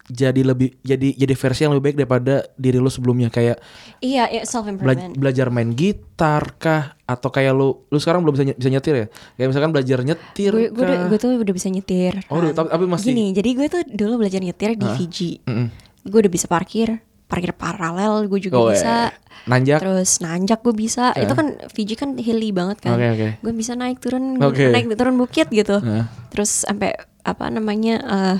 [0.06, 3.60] jadi lebih jadi jadi versi yang lebih baik daripada diri lo sebelumnya kayak
[3.98, 5.12] Iya, yeah, self bela- improvement.
[5.14, 9.48] belajar main gitar kah atau kayak lu lu sekarang belum bisa bisa nyetir ya kayak
[9.48, 12.14] misalkan belajar nyetir Gue gue, gue tuh udah bisa nyetir.
[12.26, 15.42] Oh, udah, tapi- tapi masih- Gini, jadi gue tuh dulu belajar nyetir di Fiji.
[15.42, 15.66] Mm-mm.
[16.02, 19.08] Gue udah bisa parkir, parkir paralel gue juga Oh, bisa.
[19.08, 19.10] eh,
[19.42, 21.12] nanjak Terus nanjak gue bisa.
[21.12, 21.22] Eh.
[21.22, 22.94] Itu kan Fiji kan hilly banget kan.
[22.94, 23.28] Oke, oke.
[23.40, 24.68] Gue bisa naik turun Oke.
[24.68, 25.78] naik turun bukit gitu.
[25.78, 26.04] Heeh.
[26.28, 28.38] Terus sampai apa namanya eh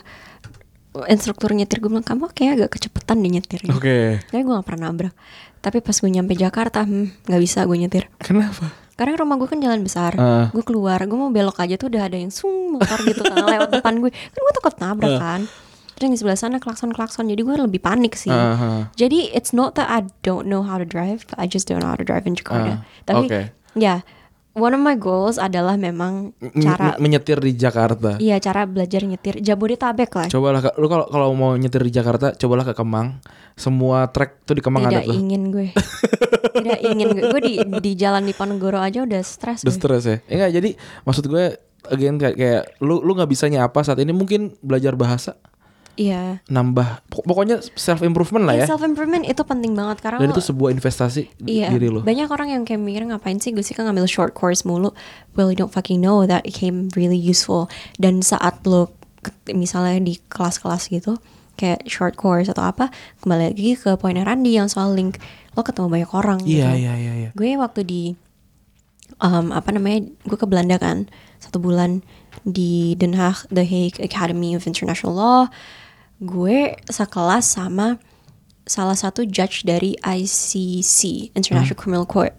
[1.07, 3.70] instruktur nyetir gue bilang kamu kayak agak kecepetan deh nyetirnya.
[3.72, 4.18] Oke.
[4.24, 5.14] Tapi gue gak pernah nabrak.
[5.61, 8.05] Tapi pas gue nyampe Jakarta, hmm, nggak bisa gue nyetir.
[8.18, 8.72] Kenapa?
[8.97, 10.12] Karena rumah gue kan jalan besar.
[10.16, 10.49] Ah.
[10.51, 13.68] Gue keluar, gue mau belok aja tuh udah ada yang sung motor gitu kan lewat
[13.76, 14.11] depan gue.
[14.11, 15.20] Kan gue takut nabrak Ah.
[15.20, 15.41] kan.
[15.95, 17.28] Terus yang di sebelah sana klakson-klakson.
[17.28, 18.32] Jadi gue lebih panik sih.
[18.32, 18.88] Aha.
[18.97, 21.93] Jadi it's not that I don't know how to drive, but I just don't know
[21.93, 22.72] how to drive in Ah, Jakarta.
[23.05, 23.41] Tapi oke.
[23.76, 24.01] ya,
[24.53, 28.18] one of my goals adalah memang cara m- menyetir di Jakarta.
[28.18, 30.26] iya cara belajar nyetir Jabodetabek lah.
[30.26, 33.22] Cobalah Kak, lu kalau kalau mau nyetir di Jakarta, cobalah ke Kemang.
[33.55, 35.14] Semua trek tuh di Kemang ada Tidak tuh.
[35.14, 35.68] ingin gue.
[36.57, 37.22] Tidak ingin gue.
[37.28, 39.62] Gue di di jalan di Ponorogo aja udah stres.
[39.62, 40.16] Udah stres ya.
[40.24, 40.70] Ya nggak, jadi
[41.05, 41.44] maksud gue
[41.86, 45.36] again kayak, kayak lu lu nggak bisanya apa saat ini mungkin belajar bahasa
[46.01, 46.40] Iya.
[46.46, 48.64] nambah pok- pokoknya self improvement lah ya.
[48.64, 52.01] Self improvement itu penting banget karena Dan lo- itu sebuah investasi Iya, diri lu.
[52.01, 54.96] banyak orang yang kayak mikir ngapain sih gue sih kan ngambil short course mulu.
[55.32, 57.68] Well, you don't fucking know that it came really useful.
[57.94, 58.96] Dan saat lo
[59.46, 61.20] misalnya di kelas-kelas gitu,
[61.55, 62.88] kayak short course atau apa,
[63.20, 65.20] kembali lagi ke poinnya Randy yang soal link,
[65.53, 66.40] lo ketemu banyak orang.
[66.40, 66.80] Iya gitu.
[66.80, 67.30] iya iya iya.
[67.34, 68.03] Gue waktu di
[69.18, 71.05] um, apa namanya, gue ke Belanda kan
[71.36, 72.01] satu bulan
[72.40, 75.42] di Den Haag, The Hague Academy of International Law.
[76.21, 77.97] Gue sekelas sama
[78.62, 82.37] salah satu judge dari ICC International Criminal Court.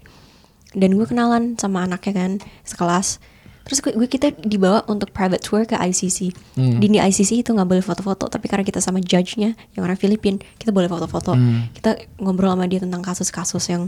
[0.72, 2.32] Dan gue kenalan sama anaknya kan
[2.64, 3.20] sekelas.
[3.62, 6.34] Terus gue, gue kita dibawa untuk private tour ke ICC
[6.82, 10.42] di, di ICC itu nggak boleh foto-foto tapi karena kita sama judge-nya yang orang Filipin
[10.58, 11.38] kita boleh foto-foto.
[11.76, 13.86] Kita ngobrol sama dia tentang kasus-kasus yang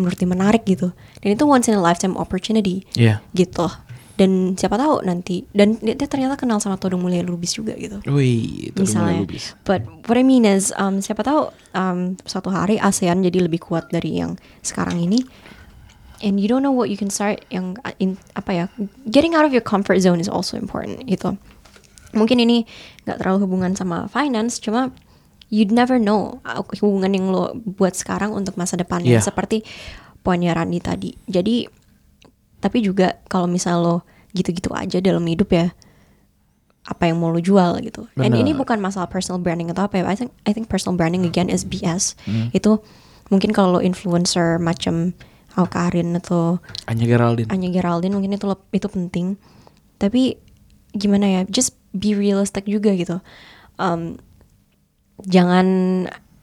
[0.00, 0.88] menurut dia menarik gitu.
[1.20, 3.20] Dan itu once in a lifetime opportunity Iya.
[3.36, 3.68] gitu
[4.14, 7.98] dan siapa tahu nanti dan dia, dia ternyata kenal sama Todong Mulia Lubis juga gitu
[8.06, 9.18] Wih, itu misalnya.
[9.18, 9.44] mulai lubis.
[9.66, 13.90] But what I mean is, um, siapa tahu um, suatu hari ASEAN jadi lebih kuat
[13.90, 15.22] dari yang sekarang ini.
[16.22, 18.64] and you don't know what you can start yang uh, in, apa ya
[19.10, 21.36] getting out of your comfort zone is also important gitu
[22.16, 22.64] mungkin ini
[23.04, 24.88] nggak terlalu hubungan sama finance cuma
[25.52, 29.26] you'd never know uh, hubungan yang lo buat sekarang untuk masa depannya Iya.
[29.26, 29.66] seperti
[30.24, 31.66] poinnya Randi tadi jadi
[32.64, 33.96] tapi juga kalau misal lo
[34.32, 35.76] gitu-gitu aja dalam hidup ya
[36.84, 38.08] apa yang mau lo jual gitu.
[38.16, 38.40] And Benar.
[38.40, 40.04] ini bukan masalah personal branding atau apa ya.
[40.04, 42.16] I think I think personal branding again is BS.
[42.24, 42.48] Hmm.
[42.52, 42.80] Itu
[43.28, 45.12] mungkin kalau lo influencer macam
[45.54, 47.48] Alkarin atau Anya Geraldine.
[47.48, 49.40] Anya Geraldine mungkin itu lo- itu penting.
[49.96, 50.36] Tapi
[50.92, 51.40] gimana ya?
[51.46, 53.16] Just be realistic juga gitu.
[53.80, 54.20] Um,
[55.24, 55.66] jangan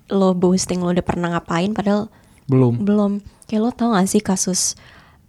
[0.10, 2.10] lo boasting lo udah pernah ngapain padahal
[2.50, 2.82] Belum.
[2.82, 3.12] belum.
[3.46, 4.74] Kayak lo tau gak sih kasus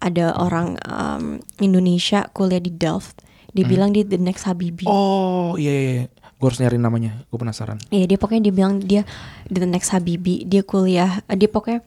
[0.02, 1.24] ada orang um,
[1.56, 3.22] Indonesia kuliah di Delft.
[3.52, 4.84] Dia bilang dia the next Habibie.
[4.84, 4.92] Hmm.
[4.92, 5.92] Oh iya iya.
[5.94, 6.04] iya.
[6.34, 7.22] Gue harus nyari namanya.
[7.28, 7.78] Gue penasaran.
[7.88, 9.02] Iya dia pokoknya dia bilang dia
[9.46, 10.42] the next Habibie.
[10.42, 11.20] Dia kuliah.
[11.24, 11.84] eh, Dia pokoknya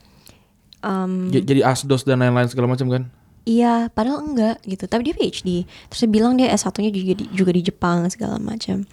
[0.82, 3.04] um, J- Jadi asdos dan lain-lain segala macam kan?
[3.46, 4.86] Iya, padahal enggak gitu.
[4.86, 5.50] Tapi dia PhD.
[5.88, 8.86] Terus dia bilang dia S1-nya juga di, juga di Jepang segala macam.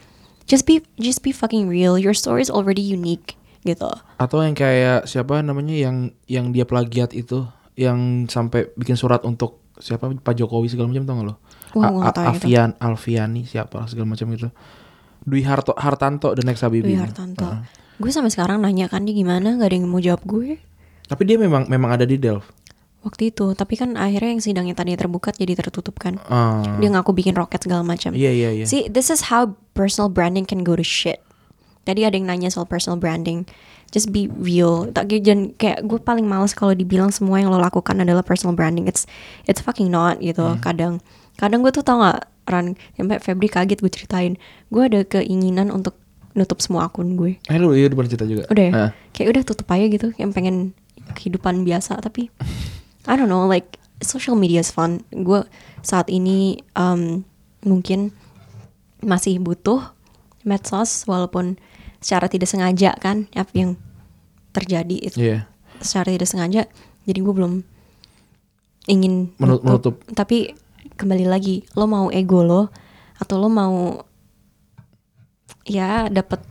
[0.44, 1.96] Just be just be fucking real.
[1.96, 3.88] Your story is already unique gitu.
[4.16, 5.96] Atau yang kayak siapa namanya yang
[6.26, 11.14] yang dia plagiat itu yang sampai bikin surat untuk siapa Pak Jokowi segala macam tau
[11.18, 11.34] gak lo?
[11.72, 12.28] Wah, A-.
[12.28, 14.48] Alfian Alfiani siapa segala macam itu.
[15.22, 16.92] Dwi Harto Hartanto the next Habibie.
[16.92, 17.46] Dwi Hartanto.
[17.48, 17.64] Heeh.
[18.02, 20.58] Gue sampai sekarang nanya kan dia gimana, gak ada yang mau jawab gue
[21.06, 22.50] Tapi dia memang memang ada di Delft.
[23.02, 23.50] waktu itu.
[23.54, 26.22] Tapi kan akhirnya yang sidangnya tadi terbuka jadi tertutup kan.
[26.30, 26.62] Ah.
[26.78, 28.14] Dia ngaku bikin roket segala macam.
[28.14, 28.66] Iya iya iya.
[28.66, 31.18] See, this is how personal branding can go to shit.
[31.82, 33.42] Tadi ada yang nanya soal personal branding.
[33.92, 34.88] Just be real.
[34.88, 38.88] Tak jangan kayak gue paling males kalau dibilang semua yang lo lakukan adalah personal branding.
[38.88, 39.04] It's
[39.44, 40.42] it's fucking not gitu.
[40.42, 40.60] Hmm.
[40.64, 40.94] Kadang
[41.36, 44.34] kadang gue tuh tau gak Ran sampai Febri kaget gue ceritain.
[44.72, 45.94] Gue ada keinginan untuk
[46.32, 47.38] nutup semua akun gue.
[47.46, 48.48] Eh lu iya udah cerita juga.
[48.48, 48.72] Udah ya?
[48.72, 48.90] Ah.
[49.12, 50.08] Kayak udah tutup aja gitu.
[50.16, 50.56] Yang pengen
[51.12, 52.32] kehidupan biasa tapi
[53.04, 55.04] I don't know like social media is fun.
[55.12, 55.44] Gue
[55.84, 57.28] saat ini um,
[57.62, 58.10] mungkin
[59.02, 59.94] masih butuh
[60.42, 61.58] medsos walaupun
[62.02, 63.78] secara tidak sengaja kan apa yang
[64.50, 65.46] terjadi itu Iya.
[65.78, 66.62] secara tidak sengaja.
[67.02, 67.62] Jadi gue belum
[68.84, 70.02] ingin Menut- menutup.
[70.10, 70.52] Tapi
[70.92, 72.68] kembali lagi lo mau ego lo
[73.16, 74.02] atau lo mau
[75.62, 76.42] ya dapat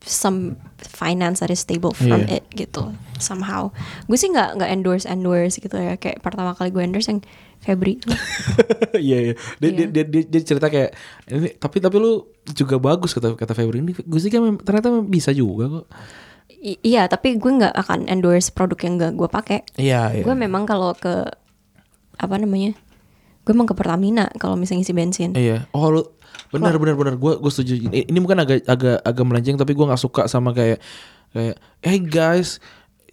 [0.00, 2.40] some finance that is stable from Iya.
[2.40, 3.74] it gitu somehow
[4.06, 7.20] gue sih nggak nggak endorse endorse gitu ya kayak pertama kali gue endorse yang
[7.58, 7.98] Febri
[8.98, 9.34] Iya iya.
[9.56, 9.76] Dia, Iya.
[9.76, 10.90] dia, dia, dia, dia cerita kayak
[11.28, 15.30] ini tapi tapi lu juga bagus kata kata Febri ini gue sih kan ternyata bisa
[15.30, 15.86] juga kok.
[16.50, 20.22] I- iya tapi gue nggak akan endorse produk yang nggak gue pakai Iya iya.
[20.22, 21.26] gue memang kalau ke
[22.16, 22.74] apa namanya
[23.40, 25.70] gue emang ke Pertamina kalau misalnya isi bensin Iya.
[25.70, 26.02] Oh lu
[26.48, 27.74] benar benar benar gue gue setuju.
[27.84, 30.78] Ini, ini mungkin agak agak agak melenceng tapi gue nggak suka sama kayak
[31.30, 32.58] kayak hey guys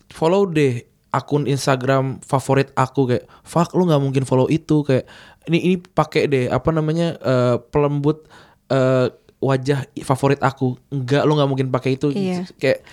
[0.07, 0.81] follow deh
[1.15, 4.83] akun Instagram favorit aku kayak fuck lu nggak mungkin follow itu.
[4.83, 5.07] Kayak
[5.47, 8.27] ini ini pakai deh apa namanya eh, pelembut
[8.67, 9.07] eh,
[9.39, 10.75] wajah favorit aku.
[10.91, 12.11] Enggak lu nggak mungkin pakai itu.
[12.11, 12.43] Iya.
[12.59, 12.83] kayak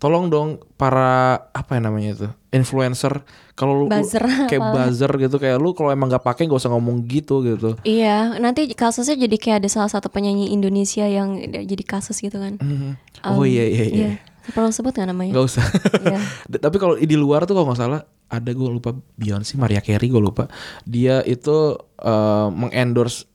[0.00, 3.20] tolong dong para apa ya namanya itu influencer
[3.52, 4.24] kalau lu Buzzer.
[4.48, 7.76] kayak buzzer gitu kayak lu kalau emang nggak pakai gak usah ngomong gitu gitu.
[7.84, 12.56] Iya, nanti kasusnya jadi kayak ada salah satu penyanyi Indonesia yang jadi kasus gitu kan.
[12.56, 12.96] Mhm.
[13.28, 13.84] oh Um, iya iya.
[13.92, 14.10] iya
[14.48, 15.32] Perlu sebut gak namanya?
[15.32, 15.66] Gak usah.
[16.00, 16.18] Iya.
[16.46, 20.06] D- Tapi kalau di luar tuh kalau nggak salah ada gue lupa Beyonce, Maria Carey
[20.06, 20.46] gue lupa.
[20.82, 23.26] Dia itu eh, mengendorse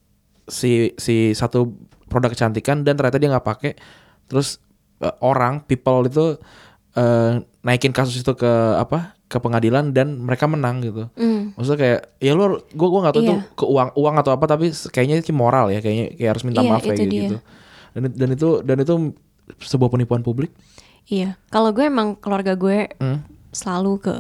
[0.46, 1.74] si si satu
[2.06, 3.72] produk kecantikan dan ternyata dia nggak pakai.
[4.26, 4.58] Terus
[5.00, 6.38] eh, orang people itu
[6.94, 7.32] eh,
[7.62, 9.14] naikin kasus itu ke apa?
[9.26, 11.10] ke pengadilan dan mereka menang gitu.
[11.18, 11.58] Mm.
[11.58, 13.30] Maksudnya kayak ya lu gue gua nggak tahu Iya.
[13.32, 16.62] itu ke uang uang atau apa tapi kayaknya itu moral ya kayaknya kayak harus minta
[16.62, 17.22] Iya, maaf kayak dia.
[17.26, 17.38] gitu.
[17.92, 18.94] Dan dan itu dan itu
[19.60, 20.54] sebuah penipuan publik.
[21.06, 21.38] Iya.
[21.50, 23.22] Kalau gue emang keluarga gue Hmm.
[23.52, 24.16] selalu ke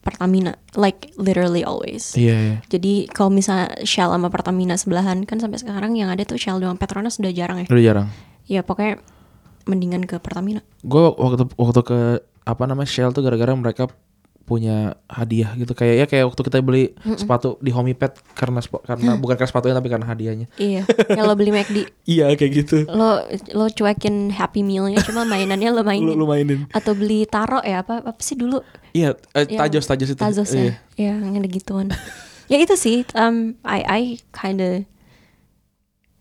[0.00, 2.14] Pertamina, like literally always.
[2.14, 2.56] Iya, iya.
[2.70, 6.78] Jadi kalau misalnya Shell sama Pertamina sebelahan kan sampai sekarang yang ada tuh Shell doang
[6.78, 7.66] Petronas sudah jarang ya.
[7.66, 8.08] Udah jarang.
[8.46, 9.02] Ya pokoknya
[9.66, 10.62] mendingan ke Pertamina.
[10.86, 11.98] gue waktu waktu ke
[12.46, 13.90] apa namanya Shell tuh gara-gara mereka
[14.46, 19.34] punya hadiah gitu kayak ya kayak waktu kita beli sepatu di Homipet karena karena bukan
[19.34, 20.86] karena sepatunya tapi karena hadiahnya Iya.
[21.18, 21.76] Lo beli McD,
[22.14, 26.14] iya kayak gitu lo lo cuekin Happy Mealnya cuma mainannya lo mainin.
[26.16, 28.62] lu mainin Atau beli taro ya apa apa sih dulu?
[28.94, 30.62] iya eh, Yang tajos tajos itu Tazos Iya.
[30.62, 30.74] ya.
[30.96, 31.86] Ya, yang ada gituan.
[32.46, 34.86] ya itu sih um I I kinda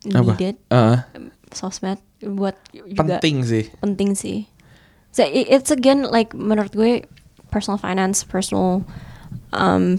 [0.07, 0.33] Apa?
[0.33, 1.05] needed Ah,
[1.49, 4.49] sosmed buat juga penting sih penting sih.
[5.09, 7.05] So it's again like menurut gue
[7.47, 8.83] personal finance, personal
[9.51, 9.97] um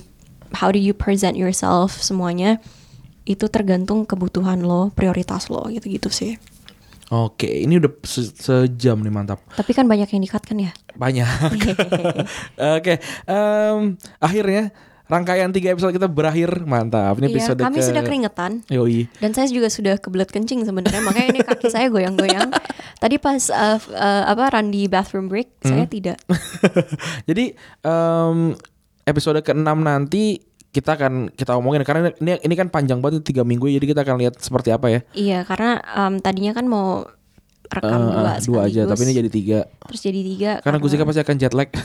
[0.55, 2.57] how do you present yourself semuanya
[3.27, 6.39] itu tergantung kebutuhan lo, prioritas lo gitu-gitu sih.
[7.07, 10.71] oke ini udah se- sejam nih mantap Tapi kan banyak yang dikat kan ya.
[10.95, 11.27] banyak
[12.79, 12.95] oke
[13.27, 13.79] em,
[14.19, 14.71] akhirnya
[15.07, 17.15] rangkaian tiga episode kita berakhir mantap.
[17.17, 17.87] Ini Iya, episode kami ke...
[17.87, 19.07] sudah keringetan Yoi.
[19.19, 22.51] dan saya juga sudah kebelet kencing sebenarnya makanya ini kaki saya goyang-goyang.
[23.03, 25.71] Tadi pas uh, uh, apa Randy bathroom break Hmm.
[25.73, 26.19] saya tidak.
[27.29, 28.39] Jadi em,
[29.03, 33.65] episode ke-6 nanti kita akan kita omongin karena ini ini kan panjang banget tiga minggu
[33.65, 35.01] jadi kita akan lihat seperti apa ya.
[35.17, 37.09] Iya karena um, tadinya kan mau
[37.69, 39.59] rekam Eh, dua dua aja tapi ini jadi tiga.
[39.87, 41.71] terus jadi tiga Karena Gusika pasti akan jet lag.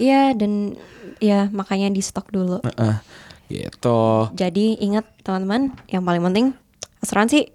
[0.00, 0.80] Iya dan
[1.20, 2.64] ya makanya di stok dulu.
[2.64, 2.94] Heeh.
[3.52, 4.32] gitu.
[4.32, 6.46] Jadi ingat teman-teman yang paling penting
[7.00, 7.52] asuransi,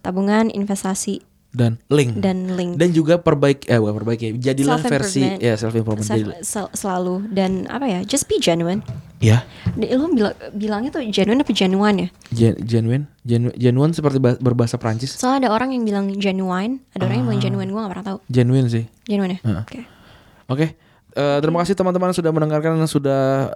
[0.00, 2.20] tabungan, investasi Dan link.
[2.20, 2.76] dan link.
[2.76, 4.36] Dan juga perbaik eh bukan perbaiki.
[4.36, 6.04] Jadilah versi ya self improvement.
[6.04, 8.84] Self- sel- selalu dan apa ya just be genuine
[9.18, 9.42] ya.
[9.72, 14.36] Di- lo bilang bilangnya tuh genuine apa genuine ya Gen- genuine, Genu- genuine seperti ba-
[14.36, 15.12] berbahasa Prancis.
[15.12, 17.30] soalnya ada orang yang bilang genuine ada orang yang Ah.
[17.32, 18.84] bilang genuine gue gak pernah tahu Genuine sih.
[19.02, 19.78] genuine ya oke
[20.48, 20.66] Oke.
[21.18, 23.50] Eh, terima kasih teman-teman sudah mendengarkan dan sudah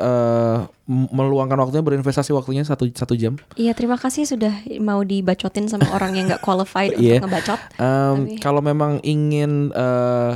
[0.83, 3.39] m- meluangkan waktunya berinvestasi waktunya satu satu jam.
[3.55, 7.23] iya terima kasih sudah mau dibacotin sama orang yang gak qualified Iya.
[7.23, 10.33] untuk ngebacot Em, Tapi- kalau memang ingin eh,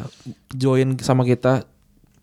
[0.52, 1.66] join sama kita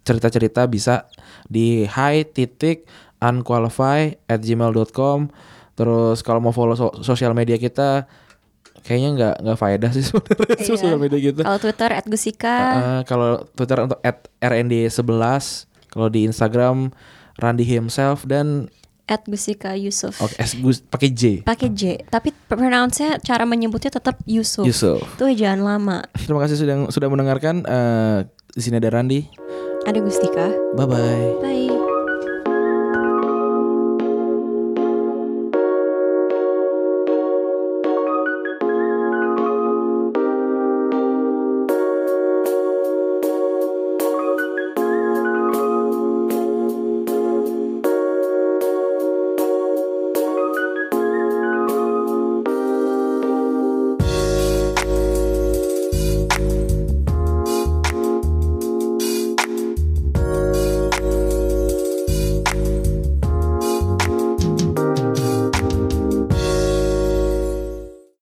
[0.02, 1.04] cerita-cerita bisa
[1.46, 2.88] di hi titik
[3.20, 5.28] unqualify at gmail.com
[5.74, 8.08] terus kalau mau follow so- sosial media kita
[8.84, 10.68] kayaknya nggak nggak faedah sih sebenarnya Iya.
[10.68, 12.58] sosial media kita kalau twitter gusika.
[12.60, 15.02] Eh, kalau Twitter untuk at rnd11
[15.90, 16.92] kalau di Instagram
[17.40, 18.70] Randy himself dan
[19.04, 20.16] at gusika yusuf.
[20.24, 21.24] Oke S Gus pakai J.
[21.44, 22.08] Pakai j.
[22.08, 24.64] Tapi pronounce-nya cara menyebutnya tetap yusuf.
[24.64, 25.04] Yusuf.
[25.20, 25.98] Tuh jangan lama.
[26.16, 27.68] Terima kasih sudah sudah mendengarkan.
[27.68, 28.18] Eh,
[28.56, 29.28] di sini ada Randy.
[29.84, 30.56] Ada gustika.
[30.80, 31.83] Bye bye bye